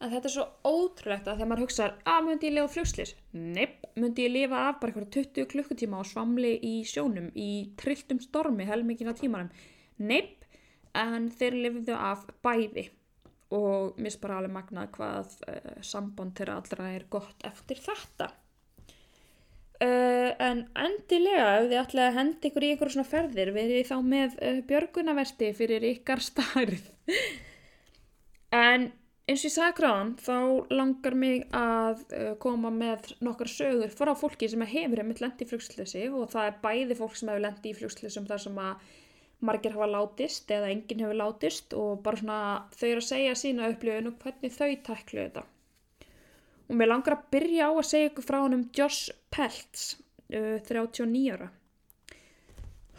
[0.00, 3.82] Að þetta er svo ótrúlegt að þegar maður hugsa að myndi ég lifa flugslis nepp,
[4.00, 7.50] myndi ég lifa af bara eitthvað 20 klukkutíma á svamli í sjónum í
[7.80, 9.52] trilltum stormi helmingina tímanum?
[10.00, 10.46] Nepp,
[10.96, 12.86] en þeir lifiðu af bæði.
[13.52, 18.30] Og mis bara alveg magnað hvað uh, samband þeirra allra er gott eftir þetta
[19.84, 23.96] uh, en endilega ef þið ætlaði að henda ykkur í ykkur svona ferðir verið þá
[24.06, 26.88] með uh, björgunavesti fyrir ykkar starf
[28.54, 28.90] en
[29.30, 30.38] eins og ég sagði gráðan þá
[30.74, 35.50] langar mig að uh, koma með nokkar sögur frá fólki sem hefur heimilt lendi í
[35.50, 38.90] flugslösi og það er bæði fólk sem hefur lendi í flugslösum þar sem að
[39.46, 42.40] margir hafa látist eða enginn hefur látist og bara svona
[42.74, 45.46] þau eru að segja sína upplifun og hvernig þau tæklu þetta.
[46.70, 49.96] Og mér langar að byrja á að segja ykkur frá hann um Josh Peltz,
[50.30, 51.50] uh, 39 ára.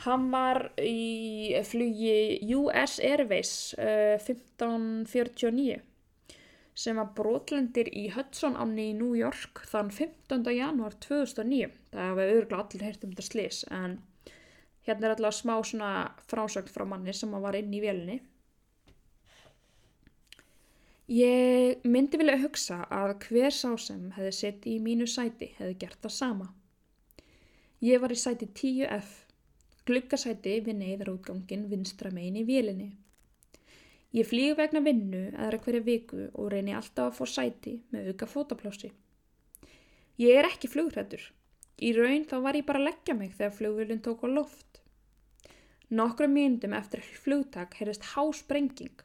[0.01, 5.79] Hann var í flugi US Airways uh, 1549
[6.81, 10.47] sem var brotlendir í Hudson áni í New York þann 15.
[10.55, 11.69] janúar 2009.
[11.91, 13.97] Það hefur auðvitað allir heyrt um þetta slis en
[14.87, 15.91] hérna er alltaf smá svona
[16.31, 18.17] frásögn frá manni sem var inn í vélni.
[21.09, 25.99] Ég myndi vilja hugsa að hver sá sem hefði sett í mínu sæti hefði gert
[26.03, 26.47] það sama.
[27.81, 29.09] Ég var í sæti 10F,
[29.89, 32.91] gluggasæti við neyðarútgangin vinstra megin í vélinni.
[34.13, 38.27] Ég flýg vegna vinnu aðra hverja viku og reyni alltaf að fá sæti með auka
[38.27, 38.91] fótaplássi.
[40.21, 41.23] Ég er ekki flugrættur.
[41.81, 44.81] Í raun þá var ég bara að leggja mig þegar flugvölinn tók á loft.
[45.89, 49.01] Nokkru myndum eftir flugtak heyrðist hásprenging,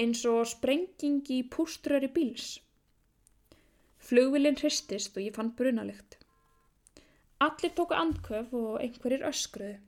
[0.00, 2.58] eins og sprenging í púströri bíls.
[4.04, 6.18] Flugvölinn hristist og ég fann brunalikt.
[7.44, 9.78] Allir tóku andköf og einhverjir öskruðu.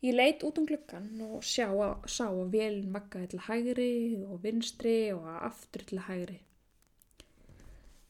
[0.00, 3.90] Ég leit út um gluggan og sjá að, sá að vélinn vakkaði til hægri
[4.24, 6.38] og vinstri og aftur til hægri.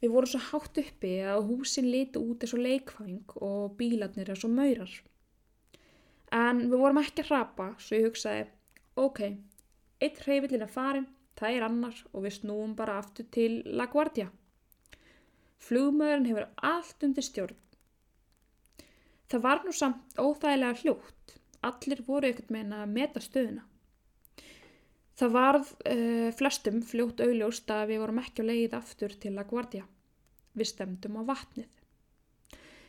[0.00, 4.46] Við vorum svo hátt uppi að húsin liti út eins og leikfæng og bílarnir eins
[4.46, 4.92] og maurar.
[6.32, 8.46] En við vorum ekki að rapa svo ég hugsaði,
[8.94, 9.20] ok,
[10.00, 11.08] eitt hreyfillin er farin,
[11.38, 14.28] það er annar og við snúum bara aftur til La Guardia.
[15.60, 17.58] Flugmaðurinn hefur allt undir stjórn.
[19.30, 21.34] Það var nú samt óþægilega hljótt.
[21.62, 23.66] Allir voru ekkert meina að meta stöðuna.
[25.20, 29.50] Það varð uh, flestum fljótt augljóst að við vorum ekki á leið aftur til að
[29.52, 29.84] guardja.
[30.56, 31.68] Við stemdum á vatnið.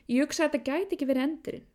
[0.08, 1.68] Ég hugsaði að þetta gæti ekki verið endurinn.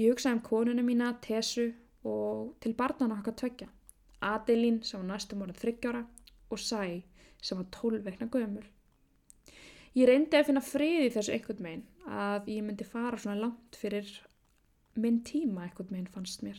[0.00, 1.68] Ég hugsaði um konuna mína, Tesu
[2.08, 3.68] og til barnana okkar tvekja.
[4.24, 6.02] Adelín sem var næstum orðið þryggjára
[6.50, 7.02] og Sæ
[7.42, 8.64] sem var tólveikna gömul.
[9.96, 13.78] Ég reyndi að finna frið í þessu einhvern meginn að ég myndi fara svona langt
[13.80, 14.10] fyrir
[15.00, 16.58] minn tíma einhvern meginn fannst mér.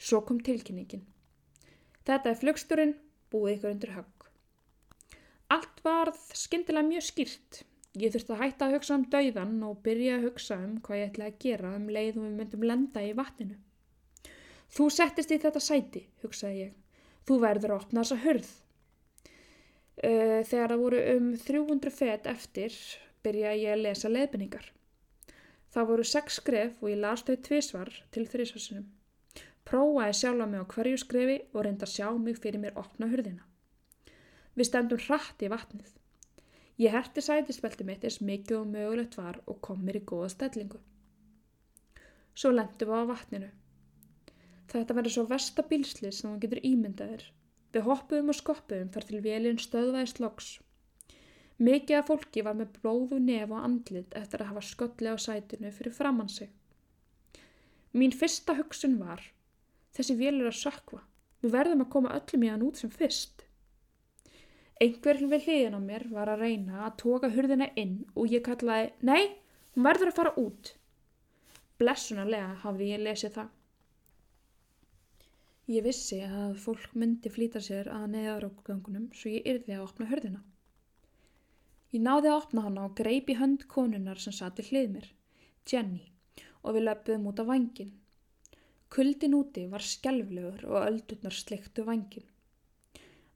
[0.00, 1.04] Svo kom tilkynningin.
[2.08, 2.94] Þetta er flugsturinn,
[3.30, 4.26] búið ykkur undir högg.
[5.50, 7.62] Allt varð skyndilega mjög skýrt.
[7.98, 11.10] Ég þurfti að hætta að hugsa um dauðan og byrja að hugsa um hvað ég
[11.10, 13.58] ætlaði að gera um leið og við myndum lenda í vatninu.
[14.70, 16.74] Þú settist í þetta sæti, hugsaði ég.
[17.26, 18.50] Þú verður að opna þessa hörð.
[20.00, 22.76] Uh, þegar það voru um 300 fet eftir
[23.24, 24.70] byrjaði ég að lesa leðbynningar.
[25.70, 28.88] Það voru sex skref og ég las þau tvísvar til þrísvarsinum.
[29.68, 33.44] Prófaði sjálfa mig á hverju skrefi og reynda að sjá mig fyrir mér opna hurðina.
[34.56, 35.92] Við stemdum hratt í vatnið.
[36.80, 40.80] Ég herti sætispelti mitt eins mikið og mögulegt var og kom mér í góða stellingu.
[42.34, 43.50] Svo lendum við á vatninu.
[44.70, 47.24] Þetta verður svo vestabílsli sem það getur ímyndaðir.
[47.74, 50.50] Við hoppuðum og skoppuðum þar til velin stöðvæðist loks.
[51.60, 55.72] Mikið af fólki var með blóðu nef og andlit eftir að hafa skolli á sætinu
[55.76, 56.48] fyrir framann sig.
[57.92, 59.20] Mín fyrsta hugsun var,
[59.92, 61.02] þessi vel er að sökva,
[61.42, 63.44] við verðum að koma öllum í hann út sem fyrst.
[64.80, 68.94] Einhverjum við hliðin á mér var að reyna að toga hurðina inn og ég kallaði,
[69.04, 69.36] nei,
[69.74, 70.74] hún verður að fara út.
[71.82, 73.50] Blessunarlega hafði ég lesið það.
[75.70, 80.40] Ég vissi að fólk myndi flýta sér að neðarókgangunum svo ég yrði að opna hörðina.
[81.94, 85.06] Ég náði að opna hana og greip í hönd konunar sem sati hlið mér,
[85.70, 86.02] Jenny,
[86.64, 87.92] og við löpum út á vangin.
[88.90, 92.26] Kuldin úti var skjálflegur og öldurnar sliktu vangin.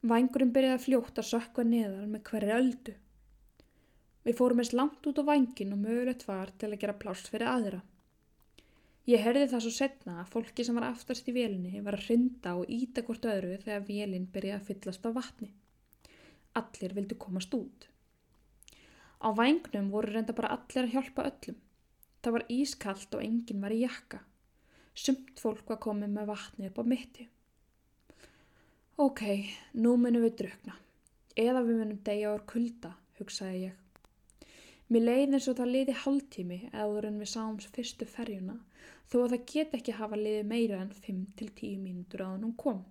[0.03, 2.99] Vangurinn byrjaði að fljóta að sökka neðar með hverju öldu.
[4.27, 7.47] Við fórum eins langt út á vangin og mögulegt var til að gera plást fyrir
[7.47, 7.79] aðra.
[9.05, 12.55] Ég herði það svo setna að fólki sem var aftast í vélinni var að rinda
[12.57, 15.51] og íta hvort öðru þegar vélinn byrjaði að fyllast á vatni.
[16.57, 17.85] Allir vildu komast út.
[19.21, 21.61] Á vagnum voru reynda bara allir að hjálpa öllum.
[22.25, 24.23] Það var ískallt og enginn var í jakka.
[24.97, 27.29] Sumt fólk var komið með vatni upp á mitti.
[28.97, 29.21] Ok,
[29.77, 30.79] nú munum við drukna.
[31.37, 33.81] Eða við munum degja ár kulda, hugsaði ég.
[34.89, 38.63] Mér leiði eins og það leiði hálftími eður en við sáum fyrstu ferjuna
[39.11, 42.83] þó að það get ekki hafa leiði meira en 5-10 mínútur að hann kom.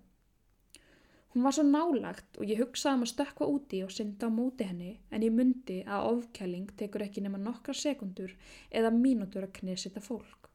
[1.35, 4.63] Hún var svo nálagt og ég hugsaði um að stökka úti og synda á móti
[4.69, 8.31] henni en ég myndi að ofkæling tekur ekki nema nokkra sekundur
[8.71, 10.47] eða mínútur að knesita fólk.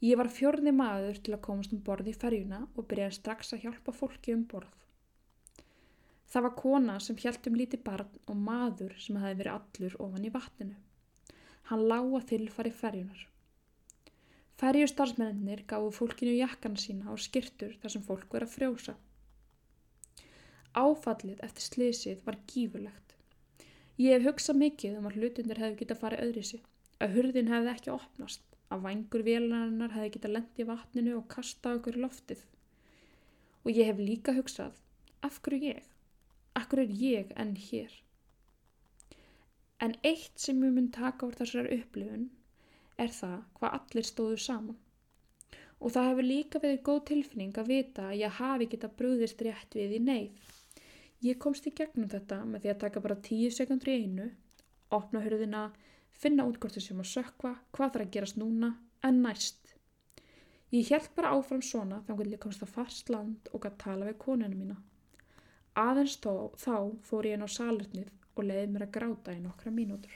[0.00, 3.66] Ég var fjörði maður til að komast um borð í ferjuna og byrjaði strax að
[3.66, 4.72] hjálpa fólki um borð.
[6.32, 10.24] Það var kona sem hjælt um lítið barn og maður sem hefði verið allur ofan
[10.24, 10.78] í vatninu.
[11.68, 13.26] Hann lága þilfari ferjunar.
[14.60, 18.94] Ferjustarsmennir gáðu fólkinu jakkana sína og skirtur þar sem fólk verið að frjósa.
[20.76, 23.14] Áfallið eftir sliðsið var gífurlegt.
[23.96, 26.66] Ég hef hugsað mikið um að hlutundir hefði getað farið öðri sig,
[27.00, 31.78] að hurðin hefði ekki opnast, að vangur vélarinnar hefði getað lendið í vatninu og kastað
[31.78, 32.42] okkur í loftið.
[33.64, 34.76] Og ég hef líka hugsað,
[35.24, 35.88] af hverju ég?
[36.60, 37.96] Akkur er ég enn hér?
[39.80, 42.28] En eitt sem ég mun taka úr þessar upplifun
[43.04, 44.78] er það hvað allir stóðu saman.
[45.80, 49.76] Og það hefur líka verið góð tilfinning að vita að ég hafi geta brúðist rétt
[49.78, 50.50] við í neyð.
[51.24, 54.28] Ég komst í gegnum þetta með því að taka bara tíu sekundur í einu,
[54.92, 55.66] opna hörðina,
[56.12, 58.74] finna út hvort þessum að sökva, hvað þarf að gerast núna,
[59.04, 59.74] en næst.
[60.70, 64.06] Ég held bara áfram svona þannig að ég komst að fast land og að tala
[64.06, 64.76] við konuna mína.
[65.80, 69.72] Aðeins tó, þá fór ég inn á salurnið og leiði mér að gráta í nokkra
[69.74, 70.14] mínútur.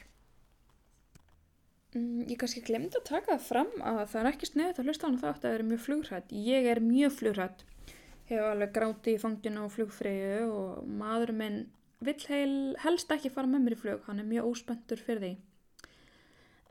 [1.95, 5.07] Mm, ég kannski glemdi að taka það fram að það er ekki sneðið að hlusta
[5.07, 6.35] á hana þátt að það er mjög flugrætt.
[6.49, 7.65] Ég er mjög flugrætt,
[8.31, 11.61] hefur alveg gráti í fanginu og flugfreyju og maður minn
[12.05, 15.33] vill heil, helst ekki fara með mér í flug, hann er mjög óspöntur fyrir því.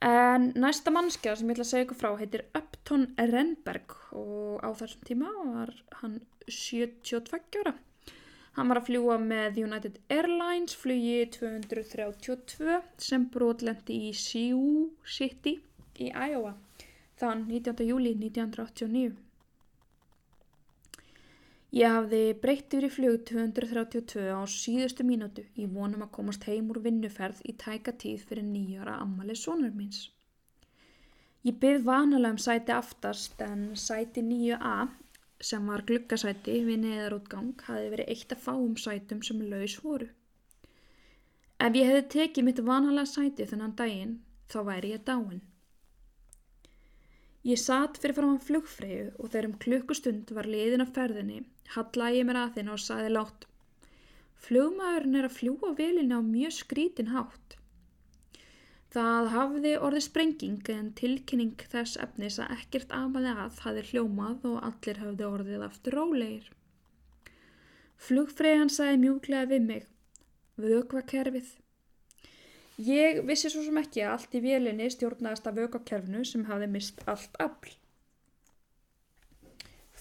[0.04, 4.70] En næsta mannskja sem ég ætla að segja ykkur frá heitir Upton Renberg og á
[4.76, 5.72] þessum tíma var
[6.02, 6.20] hann
[6.52, 7.78] 72 ára.
[8.54, 15.56] Hann var að fljúa með United Airlines flugi 232 sem brotlendi í Sioux City
[15.98, 16.54] í Iowa
[17.18, 17.88] þann 19.
[17.88, 19.16] júli 1989.
[21.74, 26.68] Ég hafði breytt yfir í flug 232 á síðustu mínútu í vonum að komast heim
[26.70, 30.12] úr vinnuferð í tæka tíð fyrir nýjara ammali sonur míns.
[31.42, 34.76] Ég byrð vanalega um sæti aftast en sæti 9a
[35.44, 40.08] sem var gluggasæti við neðarútgang hafi verið eitt af fáum sætum sem laus voru.
[41.64, 44.14] Ef ég hefði tekið mitt vanalega sæti þennan daginn
[44.52, 45.42] þá væri ég dáin.
[47.44, 51.42] Ég satt fyrir fram á flugfreyju og þegar um klukkustund var liðin af ferðinni,
[51.76, 53.48] hallaði ég mér að þinn og saði látt.
[54.44, 57.43] Flugmaðurinn er að fljúa velinni á mjög skrítin hátt.
[58.94, 64.60] Það hafði orðið sprenging en tilkynning þess efnis að ekkert amaði að hafi hljómað og
[64.68, 66.52] allir hafði orðið aftur rólegir.
[68.04, 69.88] Flugfreyjan saði mjúglega við mig,
[70.62, 71.50] vögvakerfið.
[72.86, 77.04] Ég vissi svo sem ekki að allt í vélinni stjórnaðist af vökakerfnu sem hafði mist
[77.10, 77.74] allt afl.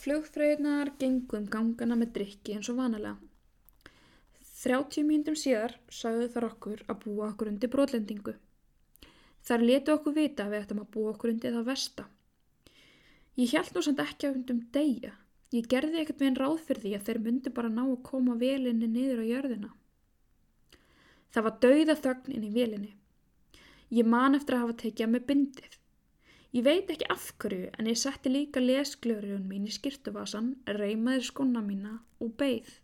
[0.03, 3.17] Flugfröðunar gengum gangana með drikki eins og vanalega.
[4.63, 8.37] 30 mínutum síðar sagðu þar okkur að búa okkur undir brotlendingu.
[9.43, 12.07] Þar letu okkur vita að við ættum að búa okkur undir það versta.
[13.41, 15.13] Ég held nú samt ekki að undum degja.
[15.53, 18.37] Ég gerði ekkert með einn ráð fyrir því að þeir myndi bara ná að koma
[18.41, 19.71] velinni niður á jörðina.
[21.33, 22.93] Það var dauða þögn inn í vélinni.
[23.93, 25.75] Ég man eftir að hafa tekið mig bindið.
[26.53, 31.63] Ég veit ekki af hverju en ég setti líka lesglöðurinn mín í skirtuvasan, reymaði skona
[31.65, 32.75] mína og beigð.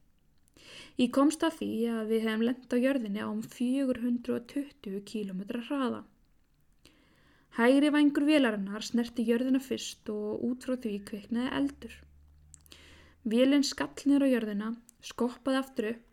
[1.00, 6.00] Ég komst að því að við hefum lenda á jörðinni á um 420 km hraða.
[7.58, 11.94] Hægri vangur vélarinnar snerti jörðina fyrst og út frá því kveiknaði eldur.
[13.26, 14.68] Vélinn skall nýra á jörðina,
[15.02, 16.08] skoppaði aftur upp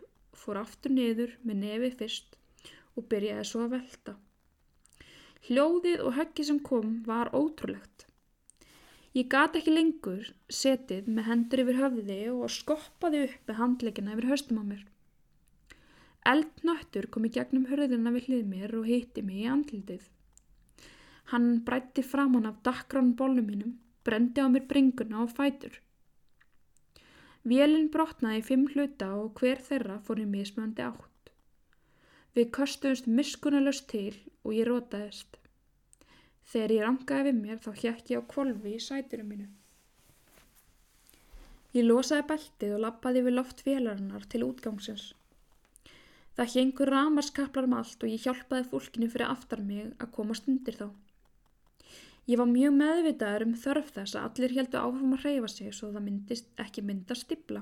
[0.46, 2.39] fór aftur niður með nefi fyrst
[2.98, 4.16] og byrjaði svo að velta.
[5.46, 8.08] Hljóðið og höggi sem kom var ótrúlegt.
[9.14, 14.32] Ég gati ekki lengur setið með hendur yfir höfði og skoppaði upp með handleikina yfir
[14.34, 14.84] höstum á mér.
[16.26, 20.10] Eldnöttur kom í gegnum hörðina við hlið mér og hitti mig í andlitið.
[21.32, 23.73] Hann brætti fram hann af dakkrann bólum mínum,
[24.05, 25.80] brendi á mér bringuna og fætur.
[27.45, 31.34] Vélinn brotnaði fimm hluta og hver þeirra fór í mismöndi átt.
[32.36, 35.38] Við köstumst miskunalöst til og ég rótaðist.
[36.45, 39.45] Þegar ég rangaði við mér þá hjekk ég á kvolvi í sæturum mínu.
[41.76, 45.07] Ég losaði beltið og lappaði við loftvélarinnar til útgangsins.
[46.36, 50.78] Það hengur ramarskaplar um allt og ég hjálpaði fólkinu fyrir aftar mig að komast undir
[50.82, 50.88] þá.
[52.26, 55.91] Ég var mjög meðvitaður um þörf þess að allir heldu áfram að hreyfa sig svo
[55.93, 57.61] það myndist ekki mynda stibla.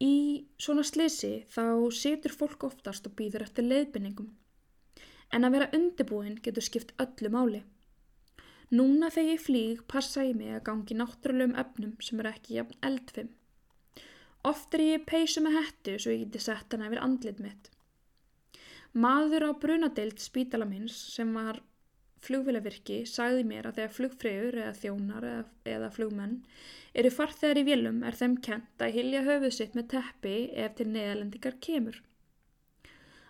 [0.00, 0.14] Í
[0.56, 4.30] svona slisi þá setur fólk oftast og býður eftir leiðbynningum.
[5.34, 7.64] En að vera undirbúin getur skipt öllu máli.
[8.72, 12.80] Núna þegar ég flýg passa ég mig að gangi náttúrulegum öfnum sem eru ekki jafn
[12.84, 13.30] eldfim.
[14.48, 17.70] Oft er ég peysu með hættu svo ég geti sett hana yfir andlit mitt.
[18.96, 21.60] Maður á brunadeild spítala minns sem var
[22.24, 25.44] flugvélavirki sagði mér að þegar flugfreyður eða þjónar eða,
[25.74, 26.36] eða flugmenn
[26.98, 30.88] eru farþegar í vélum er þeim kent að hilja höfuð sitt með teppi ef til
[30.90, 32.00] neðalendingar kemur.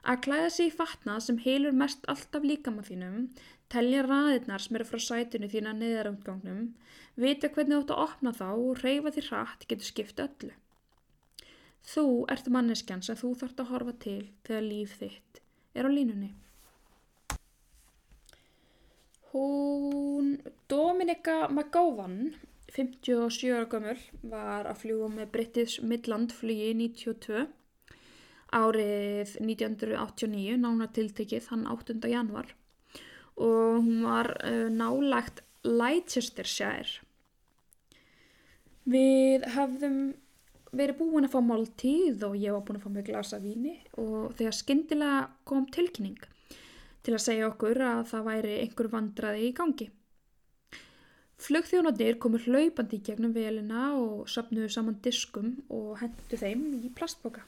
[0.09, 3.27] Að klæða sig í fatnað sem heilur mest alltaf líkama þínum,
[3.69, 6.71] telja raðirnar sem eru frá sætunni þína neðaröndgangnum,
[7.19, 10.55] vita hvernig þú ætti að opna þá og reyfa því hratt getur skipt öllu.
[11.89, 15.43] Þú ert manneskjan sem þú þart að horfa til þegar líf þitt
[15.75, 16.33] er á línunni.
[19.33, 22.35] Hún Dominika McGowan,
[22.73, 27.45] 57 ára gömul, var að fljúa með British Midland flugi 92
[28.57, 31.99] árið 1989, nána tiltekið hann 8.
[32.09, 32.55] januar
[33.39, 37.05] og hún var uh, nálagt Leicestershire.
[38.89, 40.01] Við hafðum
[40.73, 44.35] verið búin að fá máltíð og ég var búin að fá mjög glasa víni og
[44.41, 46.19] þegar skindilega kom tilkynning
[47.09, 49.87] til að segja okkur að það væri einhver vandraði í gangi.
[51.41, 57.47] Flugþjónarnir komur hlaupandi í gegnum velina og sapnuðu saman diskum og hendu þeim í plastboka.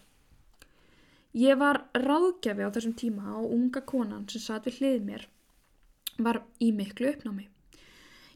[1.36, 5.26] Ég var ráðgjafi á þessum tíma og unga konan sem satt við hlið mér
[6.24, 7.46] var í miklu uppnámi.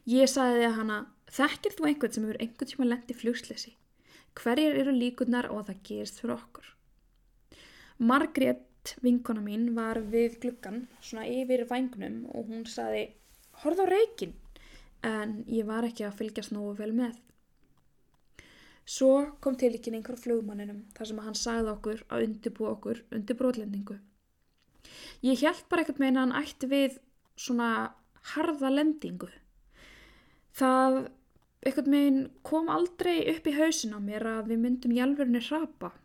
[0.09, 0.99] Ég saði að hana,
[1.33, 3.73] þekkir þú einhvern sem hefur einhvern tíma lendi flugslesi?
[4.37, 6.71] Hverjir eru líkunar og að það gerist fyrir okkur?
[7.97, 13.07] Margrét Beth, vinkona mín, var við gluggan, svona yfir vangnum og hún saði,
[13.63, 14.35] horfð á reikin,
[15.01, 17.15] en ég var ekki að fylgjast nógu vel með.
[18.85, 23.97] Svo kom tilíkinning frá flugmanninum þar sem hann sagði okkur að undirbú okkur undir brotlendingu.
[25.25, 26.99] Ég held bara ekkert meina hann ætti við
[27.33, 27.95] svona
[28.35, 29.31] harða lendingu.
[30.53, 31.07] Það
[31.65, 35.95] ekkert meginn kom aldrei upp í hausin á mér að við myndum hjálfurinni hrapa.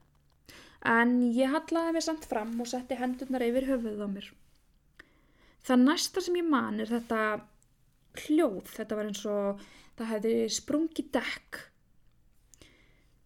[0.89, 4.31] En ég hallaði mig samt fram og setti hendurnar yfir höfuðið á mér.
[5.67, 7.25] Það næsta sem ég man er þetta
[8.25, 9.67] hljóð, þetta var eins og
[9.99, 11.67] það hefði sprungið dekk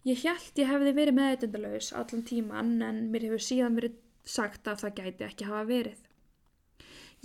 [0.05, 3.95] Ég held ég hefði verið meðeitendalaus allan tíman en mér hefur síðan verið
[4.29, 6.03] sagt að það gæti ekki hafa verið.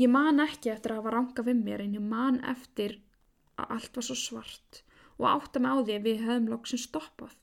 [0.01, 2.95] Ég man ekki eftir að hafa ranga við mér en ég man eftir
[3.61, 4.81] að allt var svo svart
[5.19, 7.35] og átta mig á því að við höfum lóksin stoppað.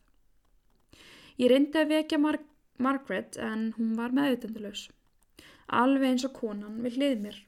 [1.38, 2.42] Ég reyndi að vekja Mar
[2.84, 4.88] Margaret en hún var meðeitendalaus.
[5.68, 7.42] Alveg eins og konan við hlið mér.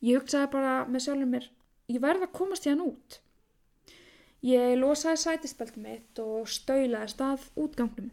[0.00, 1.50] Ég hugsaði bara með sjálfur mér,
[1.90, 3.18] ég verði að komast hann út.
[4.46, 8.08] Ég losaði sætispeltum mitt og stöylaði stað útgangnum.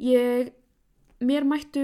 [0.00, 0.54] Ég,
[1.20, 1.82] mér mættu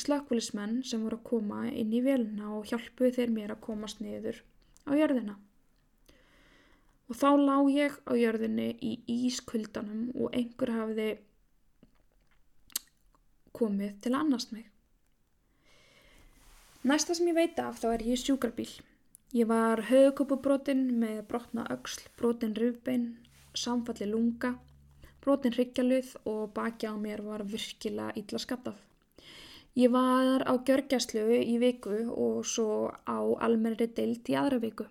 [0.00, 4.40] slökkvölismenn sem voru að koma inn í velina og hjálpuði þeir mér að komast niður
[4.88, 5.36] á jörðina.
[7.08, 8.94] Og þá lág ég á jörðinni í
[9.28, 11.10] ískuldanum og einhver hafiði
[13.58, 14.66] komið til að annast mig.
[16.88, 18.70] Næsta sem ég veit af þá er ég sjúkrabíl.
[19.36, 23.08] Ég var högukupubrótin með brotna öksl, brotin rufbein,
[23.52, 24.54] samfalli lunga,
[25.20, 28.78] brotin hryggjaluð og baki á mér var virkilega illa skattað.
[29.76, 34.86] Ég var á gjörgjastlu í viku og svo á almennri deilt í aðra viku.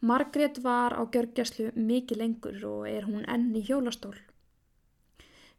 [0.00, 4.16] Margrét var á gjörgjastlu mikið lengur og er hún enn í hjólastól.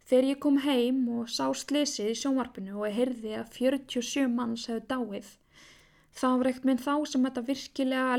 [0.09, 4.87] Þegar ég kom heim og sá slesið í sjónvarpinu og heyrði að 47 manns hefði
[4.89, 5.29] dáið,
[6.19, 8.15] Það var ekkert minn þá sem þetta virkilega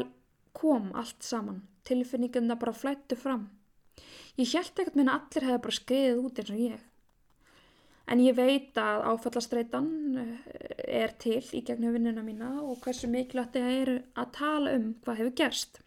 [0.57, 1.65] kom allt saman.
[1.85, 3.49] Tilfinninginna bara flættu fram.
[4.39, 6.87] Ég held ekkert minn að allir hefði bara skriðið út eins og ég.
[8.11, 10.49] En ég veit að áfallastreitan eh,
[11.05, 15.21] er til í gegnum vinnuna mína og hversu mikilvægt það er að tala um hvað
[15.21, 15.79] hefur gerst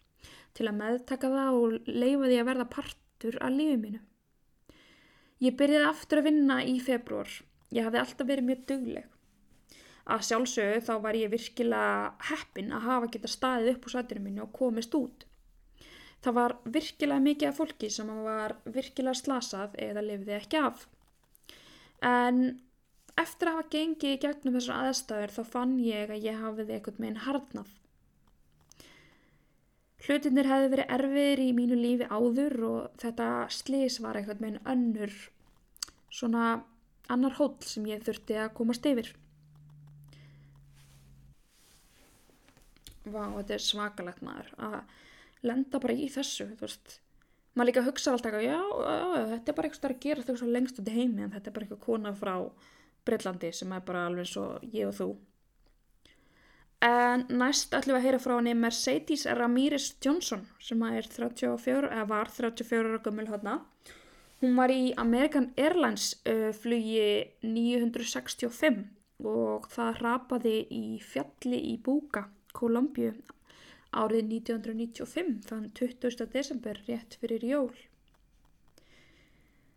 [0.56, 4.00] til að meðtaka það og leifa því að verða partur af lífið mínu.
[5.42, 7.30] Ég byrjaði aftur að vinna í februar.
[7.74, 9.10] Ég hafði alltaf verið mjög dugleg
[10.04, 14.42] að sjálfsögðu þá var ég virkilega heppin að hafa geta staðið upp úr sætinu minni
[14.44, 15.24] og komist út.
[16.24, 20.84] Það var virkilega mikið af fólki sem var virkilega slasað eða lifði ekki af.
[22.04, 22.42] En
[23.20, 27.10] eftir að hafa gengið gegnum þessar aðstæður þá fann ég að ég hafiði eitthvað með
[27.10, 27.72] einn harnað.
[30.04, 34.72] Hlutinir hefði verið erfiðir í mínu lífi áður og þetta slís var eitthvað með einn
[34.74, 35.14] önnur,
[36.12, 36.48] svona
[37.08, 39.14] annar hóll sem ég þurfti að komast yfir.
[43.04, 44.76] vá, þetta er svakalegt maður að
[45.44, 46.96] lenda bara í þessu þú veist,
[47.54, 50.90] maður líka hugsa alltaf já, já, þetta er bara eitthvað að gera þetta lengst út
[50.90, 52.34] í heimi en þetta er bara eitthvað kona frá
[53.04, 55.08] Breitlandi sem er bara alveg svo ég og þú
[56.84, 62.08] en næst ætlum við að heyra frá henni Mercedes Ramirez Johnson sem er 34, eða
[62.10, 63.60] var 34 ára gömul hodna
[64.42, 68.84] hún var í American Airlines uh, flugi 965
[69.24, 73.14] og það rapaði í fjalli í Búka Kolumbíu
[73.94, 76.26] árið 1995 þann 20.
[76.34, 77.74] desember rétt fyrir jól.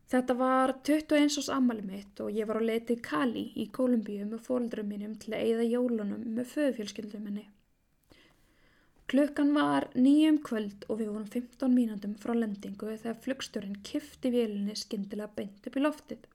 [0.08, 1.36] Þetta var 21.
[1.42, 5.18] ás ammali mitt og ég var á leið til Kali í Kolumbíu með fólkdrum mínum
[5.20, 7.44] til að eigða jólunum með föðufjölskyldum minni.
[9.12, 14.76] Klukkan var nýjum kvöld og við vorum 15 mínundum frá lendingu þegar flugstjórin kifti vélinni
[14.80, 16.26] skindilega beint upp í loftið.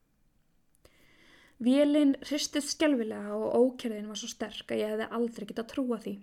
[1.63, 6.15] Vélinn hristið skjálfilega og ókerðin var svo sterk að ég hefði aldrei getað trúa því.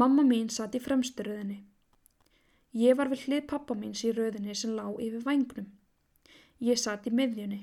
[0.00, 1.60] Mamma mín satt í fremstu röðinni.
[2.74, 5.68] Ég var við hlið pappa míns í röðinni sem lá yfir vangnum.
[6.58, 7.60] Ég satt í miðjunni.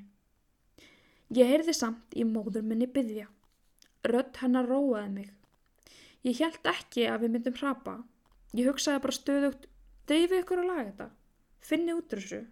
[1.36, 3.26] Ég heyrði samt í móður minni byggja.
[4.08, 5.28] Rödd hennar róaði mig.
[6.24, 7.98] Ég held ekki að við myndum hrapa.
[8.56, 9.68] Ég hugsaði bara stöðugt,
[10.08, 11.08] dreifið ykkur að laga þetta.
[11.62, 12.42] Finni út úr þessu.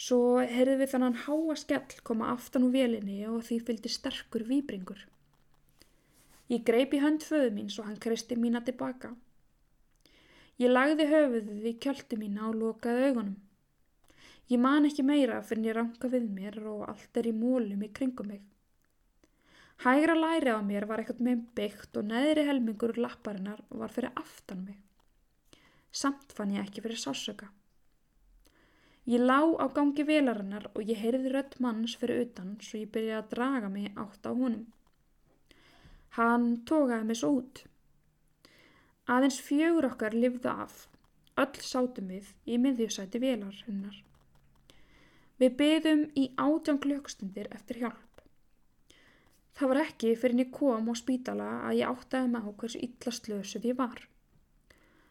[0.00, 5.02] Svo heyrði við þannan háa skell koma aftan úr velinni og því fylgdi sterkur výbringur.
[6.50, 9.12] Ég greip í hönd föðu mín svo hann kristi mína tilbaka.
[10.60, 13.36] Ég lagði höfuðið í kjöldu mína og lokaði augunum.
[14.50, 17.88] Ég man ekki meira fyrir ég ranka við mér og allt er í mólum í
[17.96, 18.42] kringum mig.
[19.80, 24.66] Hægra læri á mér var eitthvað með byggt og neðri helmingur lapparinnar var fyrir aftan
[24.66, 24.76] mig.
[25.90, 27.48] Samt fann ég ekki fyrir sásöka.
[29.08, 33.16] Ég lá á gangi velarinnar og ég heyrði rött manns fyrir utan svo ég byrjaði
[33.22, 34.66] að draga mig átt á honum.
[36.20, 37.64] Hann tókaði mig svo út.
[39.10, 40.86] Aðeins fjögur okkar lifðu af.
[41.40, 43.96] Öll sátum við í miðjusæti velarinnar.
[45.40, 48.24] Við byðum í átján klökstundir eftir hjálp.
[49.56, 52.82] Það var ekki fyrir en ég kom á spítala að ég áttaði með á hversu
[52.86, 54.02] illa slösuð ég var.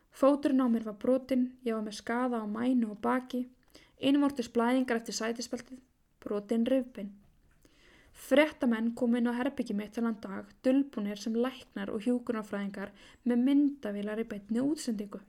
[0.10, 3.45] Fóturinn á mér var brotinn, ég var með skaða á mænu og baki
[4.00, 5.80] Innvortis blæðingar eftir sætispeltið,
[6.24, 7.12] brotinn röfbinn.
[8.20, 12.91] Frettamenn kom inn á herbyggi mitt þannan dag, dölbúnir sem læknar og hjúkunarfræðingar
[13.24, 15.22] með myndavilar í betni útsendingu.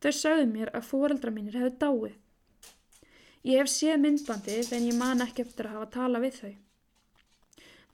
[0.00, 2.14] Þau sögðu mér að fóreldra mínir hefðu dáið.
[3.46, 6.54] Ég hef séð myndbandið en ég man ekki eftir að hafa tala við þau.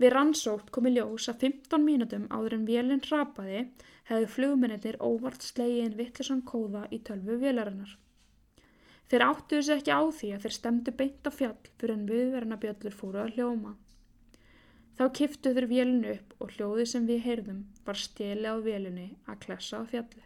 [0.03, 3.65] Við rannsótt komi ljós að 15 mínutum áður en vélinn hrapaði
[4.09, 7.93] hefðu flugmennir óvart slegin vittlisann kóða í tölvu vélarinnar.
[9.13, 12.95] Þeir áttuðu sér ekki á því að þeir stemdu beint á fjall fyrir en viðverðnabjöllur
[12.97, 13.73] fóru að hljóma.
[14.97, 19.43] Þá kiftu þeir vélinu upp og hljóðið sem við heyrðum var stjeli á vélinni að
[19.45, 20.25] klessa á fjalli.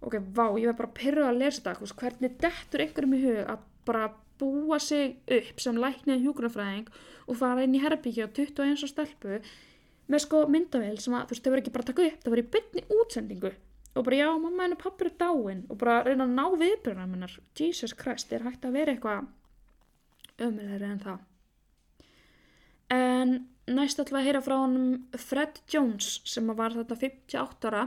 [0.00, 3.68] Ok, vá, ég var bara pyrruð að lesa það, hvernig dettur einhverjum í hug að
[3.92, 4.08] bara
[4.40, 6.90] búa sig upp sem læknið hjúgrunafræðing
[7.28, 8.88] og fara inn í herrbyggi á 21.
[8.88, 9.42] stelpu
[10.08, 12.32] með sko myndavél sem að þú veist, þau verður ekki bara að taka upp, það
[12.32, 13.56] verður í bytni útsendingu
[13.96, 17.38] og bara já, mamma henni pappir er dáin og bara reyna að ná viðbjörnum hennar.
[17.58, 19.26] Jesus Christ, er hægt að vera eitthvað
[20.46, 21.24] ömulegri en það.
[22.92, 23.34] En
[23.66, 27.86] næst við að heyra frá honum Fred Jones sem var þetta 58 ára.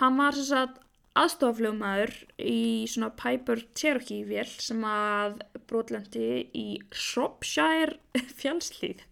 [0.00, 0.80] Hann var þess að
[1.16, 2.12] aðstofaflugmaður
[2.42, 8.00] í svona Piper Cherokee vél sem að brotlendi í Shropshire
[8.40, 9.04] fjálslíð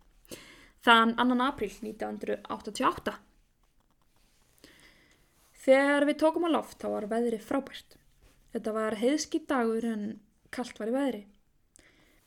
[0.84, 1.38] þann 2.
[1.40, 3.14] april 1988
[5.64, 7.96] Þegar við tókum á loft þá var veðri frábært.
[8.52, 10.02] Þetta var heiðski dagur en
[10.52, 11.22] kallt var í veðri.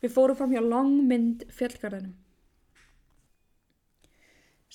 [0.02, 2.16] Við fórum fram hjá langmynd fjallgarðinum.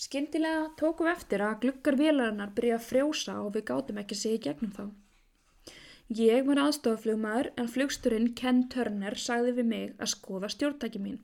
[0.03, 4.39] Skyndilega tókum við eftir að glukkar vélarinnar byrja að frjósa og við gátum ekki sig
[4.39, 4.85] í gegnum þá.
[6.13, 11.21] Ég var aðstofaflugmaður en flugsturinn Ken Turner sagði við mig að skoða stjórntæki mín.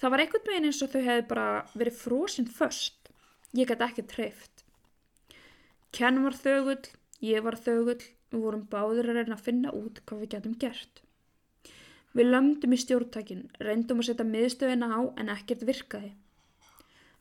[0.00, 3.12] Það var einhvern veginn eins og þau hefði bara verið frosinn först.
[3.56, 4.59] Ég gæti ekki treyft.
[5.90, 6.82] Ken var þögull,
[7.24, 11.02] ég var þögull, við vorum báður að reyna að finna út hvað við getum gert.
[12.14, 16.12] Við lömdum í stjórntækin, reyndum að setja miðstöðina á en ekkert virkaði.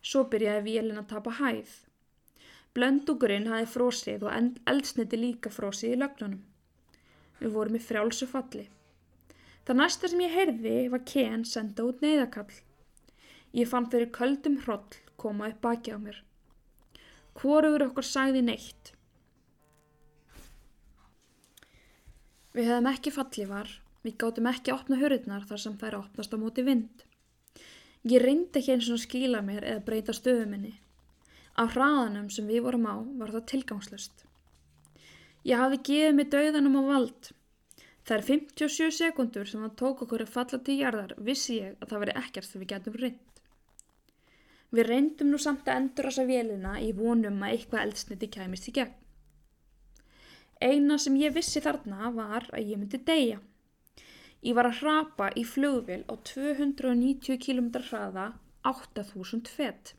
[0.01, 1.74] Svo byrjaði vélina að tapa hæð.
[2.78, 6.41] Blöndugurinn hafi frósið og eldsniti líka frósið í lögnunum.
[7.41, 8.67] Við vorum í frjálsu falli.
[9.65, 12.53] Það næsta sem ég heyrði var Ken senda út neyðakall.
[13.53, 16.22] Ég fann fyrir köldum hroll koma upp baki á mér.
[17.39, 18.93] Hvorugur okkur sagði neitt.
[22.51, 23.69] Við hefðum ekki fallið var,
[24.03, 27.05] við gáttum ekki að opna hörðunar þar sem þær opnast á móti vind.
[28.09, 30.73] Ég reyndi ekki eins og skíla mér eða breyta stöðuminni.
[31.55, 34.25] Á hraðanum sem við vorum á var það tilgangslust.
[35.47, 37.31] Ég hafi gefið mig dauðanum á vald.
[38.09, 42.01] Er 57 sekundur sem það tók okkur að falla til jarðar vissi ég að það
[42.03, 43.28] veri ekkert þegar við getum reynd.
[44.70, 48.74] Við reyndum nú samt að endur þessa vélina í vonum að eitthvað eldsniti kæmist í
[48.76, 48.97] gegn.
[50.61, 53.39] Eina sem ég vissi þarna var að ég myndi deyja.
[54.43, 58.28] Ég var að hrapa í flugvél á 290 km hraða
[58.67, 59.93] 8000 fett.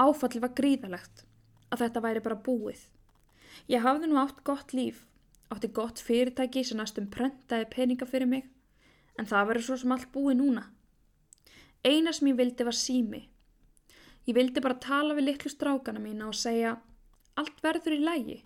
[0.00, 1.24] Áfalli var gríðalegt
[1.70, 2.82] að þetta væri bara búið.
[3.70, 5.04] Ég hafði nú átt gott líf,
[5.52, 8.48] átti gott fyrirtæki sem næstum prentaði peninga fyrir mig,
[9.18, 10.66] en það verður svo sem allt búið núna.
[11.80, 13.22] Eina sem ég vildi var sími.
[14.28, 16.74] Ég vildi bara tala við litlu strákana mína og segja
[17.40, 18.36] allt verður í lægi,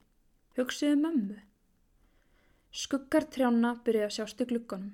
[0.55, 1.41] hugsiðu mömmu.
[2.75, 4.93] Skuggar trjána byrjuði að sjást í glukkanum.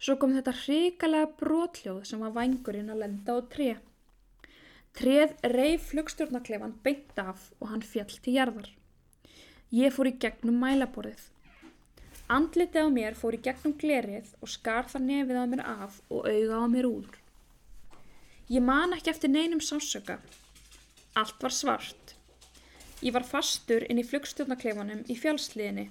[0.00, 3.70] Svo kom þetta hrikalega brotljóð sem var vangurinn að lenda á tré.
[4.96, 8.70] Treð reif flugstjórnaklefan beint af og hann fjall til jarðar.
[9.74, 11.26] Ég fór í gegnum mælaborðið.
[12.30, 16.28] Andlitið á mér fór í gegnum glerið og skar það nefið á mér af og
[16.30, 17.16] auða á mér úr.
[18.50, 20.20] Ég man ekki eftir neinum sásöka.
[21.18, 22.14] Allt var svart.
[23.02, 25.88] Ég var fastur inn í flugstjórnakleifanum í fjálsliðinni.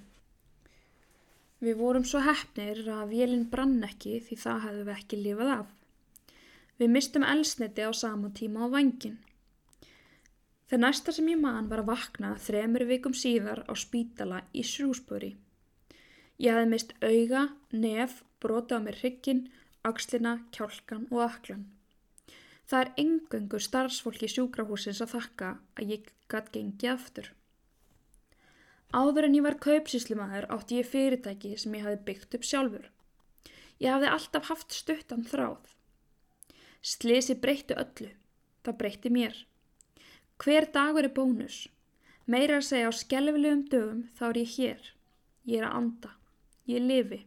[1.60, 5.74] Við vorum svo hefnir að vélinn brann ekki því það hefðu við ekki lifað af.
[6.80, 9.20] Við mistum elsniti á sama tíma á vangin.
[10.72, 15.34] Það næsta sem ég man var að vakna þremur vikum síðar á spítala í Shrewsbury.
[16.40, 19.42] Ég hafði mist auga, nef, broti á mér hryggin,
[19.84, 21.66] axlina, kjálkan og aklan.
[22.70, 27.28] Það er engöngu starfsfólki sjúkrahúsins að þakka að ég gætt gengið aftur.
[28.94, 32.86] Áður en ég var kaupsíslumæður átti ég fyrirtæki sem ég hafi byggt upp sjálfur.
[33.84, 35.74] Ég hafði alltaf haft stuttan þráð.
[36.82, 38.14] Slisi breytti öllu.
[38.64, 39.36] Það breytti mér.
[40.40, 41.68] Hver dagur er bónus.
[42.30, 44.90] Meira að segja á skelvilegum dögum þá er ég hér.
[45.50, 46.19] Ég er að anda.
[46.70, 47.24] Ég lifi.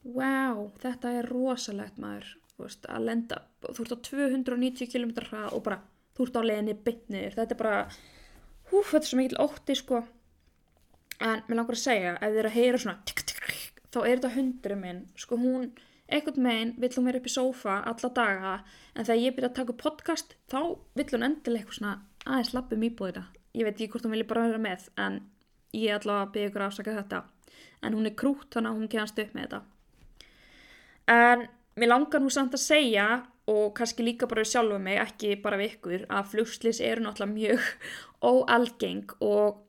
[0.00, 2.30] Wow, þetta er rosalegt maður.
[2.54, 5.80] Þú veist, að lenda, þú ert á 290 km hrað og bara,
[6.16, 7.36] þú ert á leginni bytnir.
[7.36, 7.82] Þetta er bara,
[8.70, 10.00] hú, þetta er svo mikil ótti sko.
[11.20, 13.98] En mér langar að segja, ef þið er að heyra svona, tikk, tikk, tikk, þá
[14.00, 15.02] er þetta hundurinn minn.
[15.20, 15.66] Sko hún,
[16.08, 18.54] einhvern meginn vill hún vera upp í sófa alla daga,
[18.94, 20.60] en þegar ég byrja að taka podcast, þá
[20.96, 21.92] vill hún endilega eitthvað svona
[22.24, 23.26] aðeins lappum íbúðina.
[23.52, 25.20] Ég veit ekki hvort hún vilja bara vera með, en
[25.76, 27.20] ég ætla að byggja ykkur afsaka þetta.
[27.80, 29.60] En hún er krút, þannig að hún kemast upp með þetta.
[31.10, 31.46] En
[31.80, 33.06] mér langar nú samt að segja
[33.50, 37.34] og kannski líka bara við sjálfa mig, ekki bara við ykkur, að flugslis eru náttúrulega
[37.34, 37.70] mjög
[38.30, 39.64] óalgeng og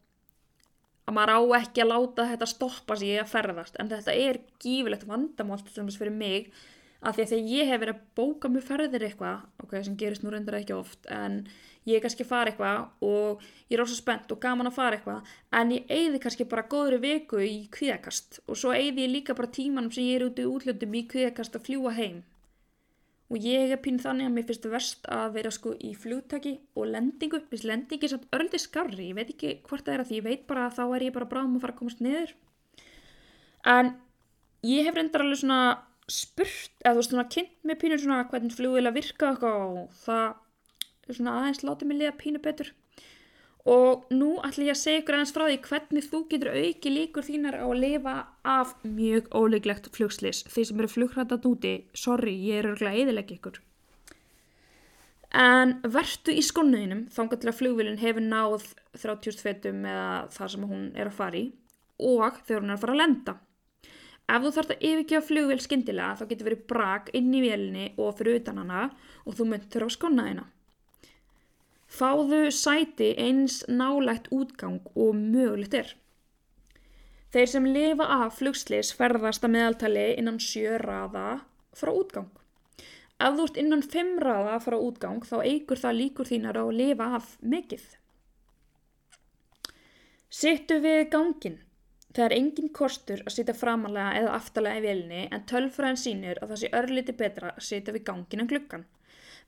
[1.07, 3.79] að maður á ekki að láta þetta stoppa sig að ferðast.
[3.81, 6.51] En þetta er gífilegt vandamál til þess fyrir mig
[7.01, 10.25] að því að þegar ég hef verið að bóka mjög ferðir eitthvað, ok, sem gerist
[10.25, 11.39] nú reyndar ekki oft, en
[11.89, 14.97] ég er kannski að fara eitthvað og ég er ósað spennt og gaman að fara
[14.97, 19.37] eitthvað, en ég eigði kannski bara góðri viku í kvíðakast og svo eigði ég líka
[19.37, 22.21] bara tímanum sem ég er út í útlöndum í kvíðakast að fljúa heim.
[23.31, 26.89] Og ég er pín þannig að mér finnst verst að vera sko í fljóttaki og
[26.91, 30.25] lendingu, finnst lendingi samt örldi skarri, ég veit ekki hvort það er að því, ég
[30.25, 32.33] veit bara að þá er ég bara bráðum að fara að komast niður.
[33.71, 33.93] En
[34.67, 35.61] ég hef reyndar alveg svona
[36.11, 40.27] spurt, eða þú veist svona kynnt með pínur svona hvernig flugvila virka og það
[41.09, 42.71] svona aðeins látið mig liða pínu betur.
[43.71, 47.25] Og nú ætlum ég að segja ykkur aðeins frá því hvernig þú getur auki líkur
[47.27, 52.61] þínar á að lifa af mjög óleiklegt flugslis þeir sem eru flugrættat úti, sorry, ég
[52.61, 53.59] er örgulega eðileg ykkur.
[55.31, 58.65] En verðtu í skonnuðinum þángar til að flugvilin hefur náð
[58.97, 61.45] 30 fetum eða þar sem hún er að fara í
[62.01, 63.35] og þegar hún er að fara að lenda.
[64.31, 68.17] Ef þú þarfst að yfirgefa flugvél skindilega þá getur verið brak inn í vélinni og
[68.17, 68.83] fyrir utan hana
[69.25, 70.27] og þú myndir á skonna
[71.91, 75.89] Fáðu sæti eins nálægt útgang og mögulegt er.
[77.31, 81.41] Þeir sem lifa af flugslis ferðast að meðaltali innan sjö raða
[81.75, 82.29] frá útgang.
[83.19, 86.77] Ef þú ert innan fimm raða frá útgang þá eigur það líkur þínar á að
[86.79, 87.83] lifa af mikill.
[90.31, 91.59] Sittu við gangin.
[92.15, 96.53] Það er engin kostur að sitja framalega eða aftalega í velinni en tölfræðin sínir að
[96.53, 98.87] það sé örliti betra að sitja við gangin en gluggan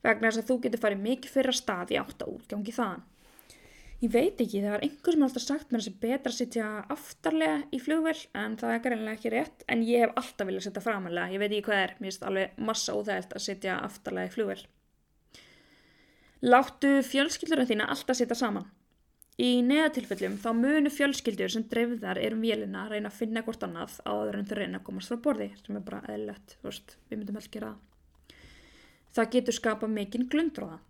[0.04, 3.04] vegna þess að þú getur farið mikið fyrra stað í átt að útgangi þaðan.
[4.04, 6.36] Ég veit ekki, það var einhver sem alltaf sagt mér að það sé betra að
[6.36, 10.66] sitja aftarlega í flugvel en það er greinlega ekki rétt en ég hef alltaf viljað
[10.66, 14.28] sitja framalega, ég veit ekki hvað er, mér finnst alveg massa óþægilt að sitja aftarlega
[14.28, 14.58] í flugvel.
[16.44, 18.68] Láttu fjölskyldurinn þína alltaf sitja saman.
[19.40, 23.64] Í neðatilfellum þá munu fjölskyldur sem dreifðar er um vélina að reyna að finna hvort
[23.66, 26.96] annað áður en þau reyna að komast frá borði sem er bara eðlert, þú veist,
[27.08, 27.93] við myndum vel gera það.
[29.14, 30.80] Það getur skapað mikinn glundróða.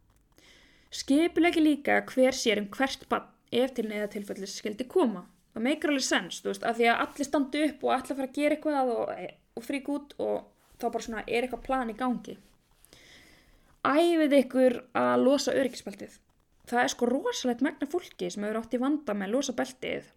[0.94, 5.26] Skipilegi líka hver sér um hvert bann ef til neðatilfellis skildi koma.
[5.54, 8.28] Það meikar alveg sens, þú veist, af því að allir standi upp og allir fara
[8.30, 9.14] að gera eitthvað og,
[9.54, 10.36] og frík út og
[10.80, 12.36] þá bara svona er eitthvað plan í gangi.
[13.84, 16.18] Æfið ykkur að losa öryggisbeltið
[16.70, 20.08] það er sko rosalegt megna fólki sem hefur átt í vanda með að losa beltið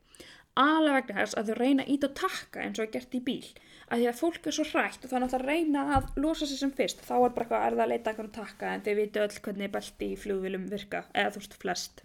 [0.63, 3.47] alveg vegna þess að þau reyna ít og takka eins og er gert í bíl.
[3.87, 6.61] Að því að fólk er svo hrægt og þannig að það reyna að losa sér
[6.61, 7.03] sem fyrst.
[7.07, 8.71] Þá er bara eitthvað að erða að leita eitthvað að takka?
[8.73, 12.03] En þau viti öll hvernig belti í flugvilum virka eða þú veist flest.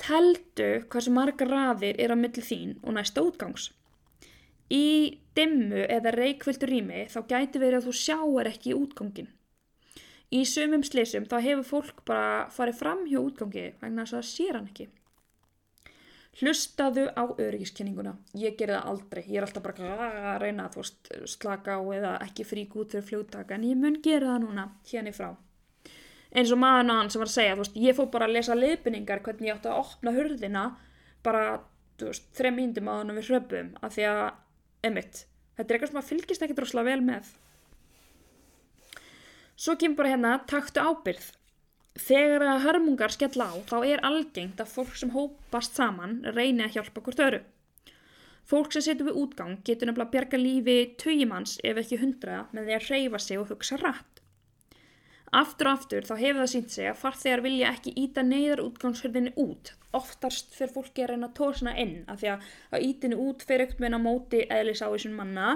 [0.00, 3.70] Teldu hversu marga raðir er á milli þín og næsta útgangs.
[4.70, 4.86] Í
[5.36, 9.30] dimmu eða reikvöldu rými þá gæti verið að þú sjáur ekki útgangin
[10.30, 14.28] Í sumum slísum þá hefur fólk bara farið fram hjá útgangi vegna þess að það
[14.28, 14.84] sér hann ekki.
[16.40, 18.14] Hlustaðu á öryggiskenninguna.
[18.40, 19.22] Ég ger það aldrei.
[19.28, 19.96] Ég er alltaf bara
[20.32, 23.98] að reyna að veist, slaka á eða ekki frík út fyrir fljóttaka en ég mun
[24.00, 25.34] gera það núna hérna í frá.
[26.30, 29.20] Eins og maðurna hann sem var að segja, veist, ég fór bara að lesa leifinningar
[29.26, 30.64] hvernig ég átti að opna hurðina
[31.26, 31.44] bara
[32.00, 34.22] þrejum índum á hann við hröpum af því að,
[34.88, 35.24] emitt,
[35.58, 37.34] þetta er eitthvað sem að fylgist ekki drosla vel með.
[39.60, 41.26] Svo kemur bara hérna, taktu ábyrð.
[42.00, 46.78] Þegar að hörmungar skella á, þá er algengt að fólk sem hópast saman reyni að
[46.78, 47.40] hjálpa hvort öru.
[48.50, 52.66] Fólk sem setur við útgang getur nefnilega að bjarga lífi töyjumanns ef ekki hundraða með
[52.66, 54.22] því að reyfa sig og hugsa rætt.
[55.40, 59.34] Aftur og aftur þá hefur það sínt sig að farþegar vilja ekki íta neyðar útgangshörðinni
[59.38, 59.74] út.
[59.94, 63.84] Oftast fyrir fólki að reyna að tórsna inn af því að ítinu út fyrir aukt
[63.84, 65.52] meina móti eðlis á þessum manna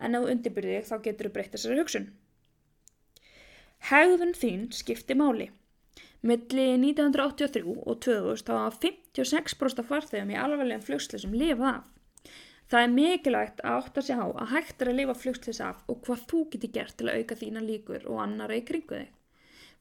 [0.00, 2.08] en ef þú undirbyrði þá getur þú breytt þessari hugsun.
[3.90, 5.50] Hegðun þín skipti máli.
[6.26, 11.84] Milli 1983 og 2000 þá var 56% af farþegum í alveglegum flugslisum lifað af.
[12.66, 16.00] Það er mikilvægt að átta sig á að hægt er að lifa flugslis af og
[16.06, 19.12] hvað þú getur gert til að auka þína líkur og annara í kringu þig.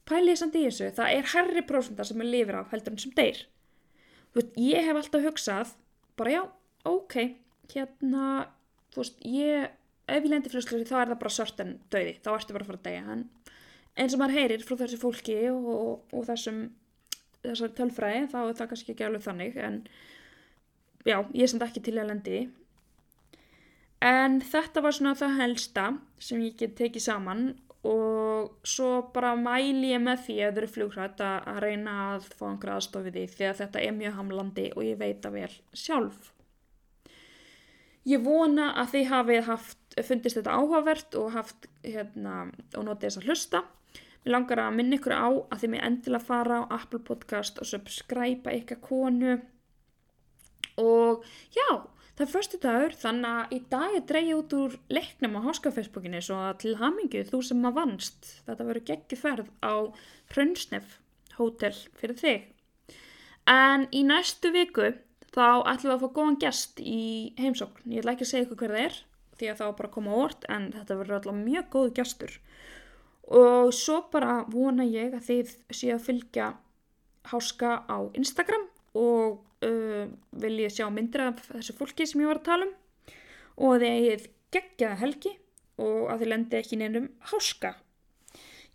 [0.06, 3.16] Pælið samt í þessu, það er herri prósundar sem er lifir af heldur en sem
[3.18, 3.40] deyr.
[4.30, 5.72] Þú veist, ég hef alltaf hugsað,
[6.20, 6.42] bara já,
[6.86, 7.16] ok,
[7.74, 8.28] hérna,
[8.94, 9.74] þú veist, ég,
[10.06, 12.70] ef ég lendir flugslisi þá er það bara sört en döði, þá ertu bara að
[12.70, 13.16] fara að deyja.
[13.16, 13.26] En
[13.96, 16.62] eins og maður heyrir frá þessu fólki og, og, og þessum,
[17.46, 19.82] þessar tölfræði, þá er það kannski ekki alveg þannig, en
[21.08, 22.40] já, ég samt ekki til að lendi.
[24.06, 25.86] En þetta var svona það helsta
[26.22, 27.46] sem ég get tekið saman
[27.86, 32.46] og svo bara mæli ég með því ef þau eru flugrætt að reyna að fá
[32.50, 36.32] einhverja aðstofið því því að þetta er mjög hamlandi og ég veit að vel sjálf.
[38.06, 42.36] Ég vona að þið hafið haft, fundist þetta áhugavert og haft hérna
[42.78, 43.64] og notið þess að hlusta.
[44.26, 47.70] Mér langar að minna ykkur á að þið mér endilega fara á Apple Podcast og
[47.70, 49.36] subscribe ykkar konu
[50.82, 51.22] og
[51.54, 51.68] já,
[52.16, 56.22] Það er förstu dagur þannig að í dag er dreyið út úr leiknum á háskafacebookinni
[56.24, 59.76] svo að til hamingu þú sem maður vannst þetta verður geggi ferð á
[60.32, 60.94] Hrönnsnef
[61.36, 62.46] hótel fyrir þig.
[63.52, 64.94] En í næstu viku
[65.36, 67.04] þá ætlum við að fá góðan gest í
[67.42, 67.92] heimsókn.
[67.92, 68.98] Ég ætla ekki að segja ykkur hver það er
[69.36, 71.94] því að það var bara að koma á orð en þetta verður alltaf mjög góð
[72.00, 72.40] gestur.
[73.34, 76.52] Og svo bara vona ég að þið séu að fylgja
[77.32, 80.06] háska á Instagram og uh,
[80.42, 82.76] vil ég sjá myndir af þessu fólki sem ég var að tala um
[83.56, 85.34] og þið eigið geggjaða helgi
[85.82, 87.74] og að þið lendi ekki nefnum háska.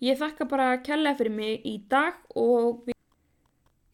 [0.00, 2.96] Ég þakka bara að kella fyrir mig í dag og við,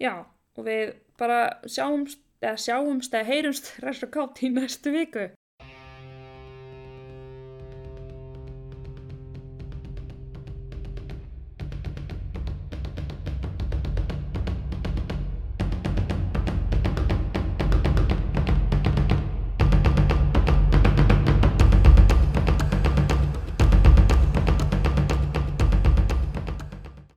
[0.03, 0.13] já,
[0.57, 5.29] og við bara sjáumst, eða sjáumst eða heyrumst ræðs og kátt í næstu viku.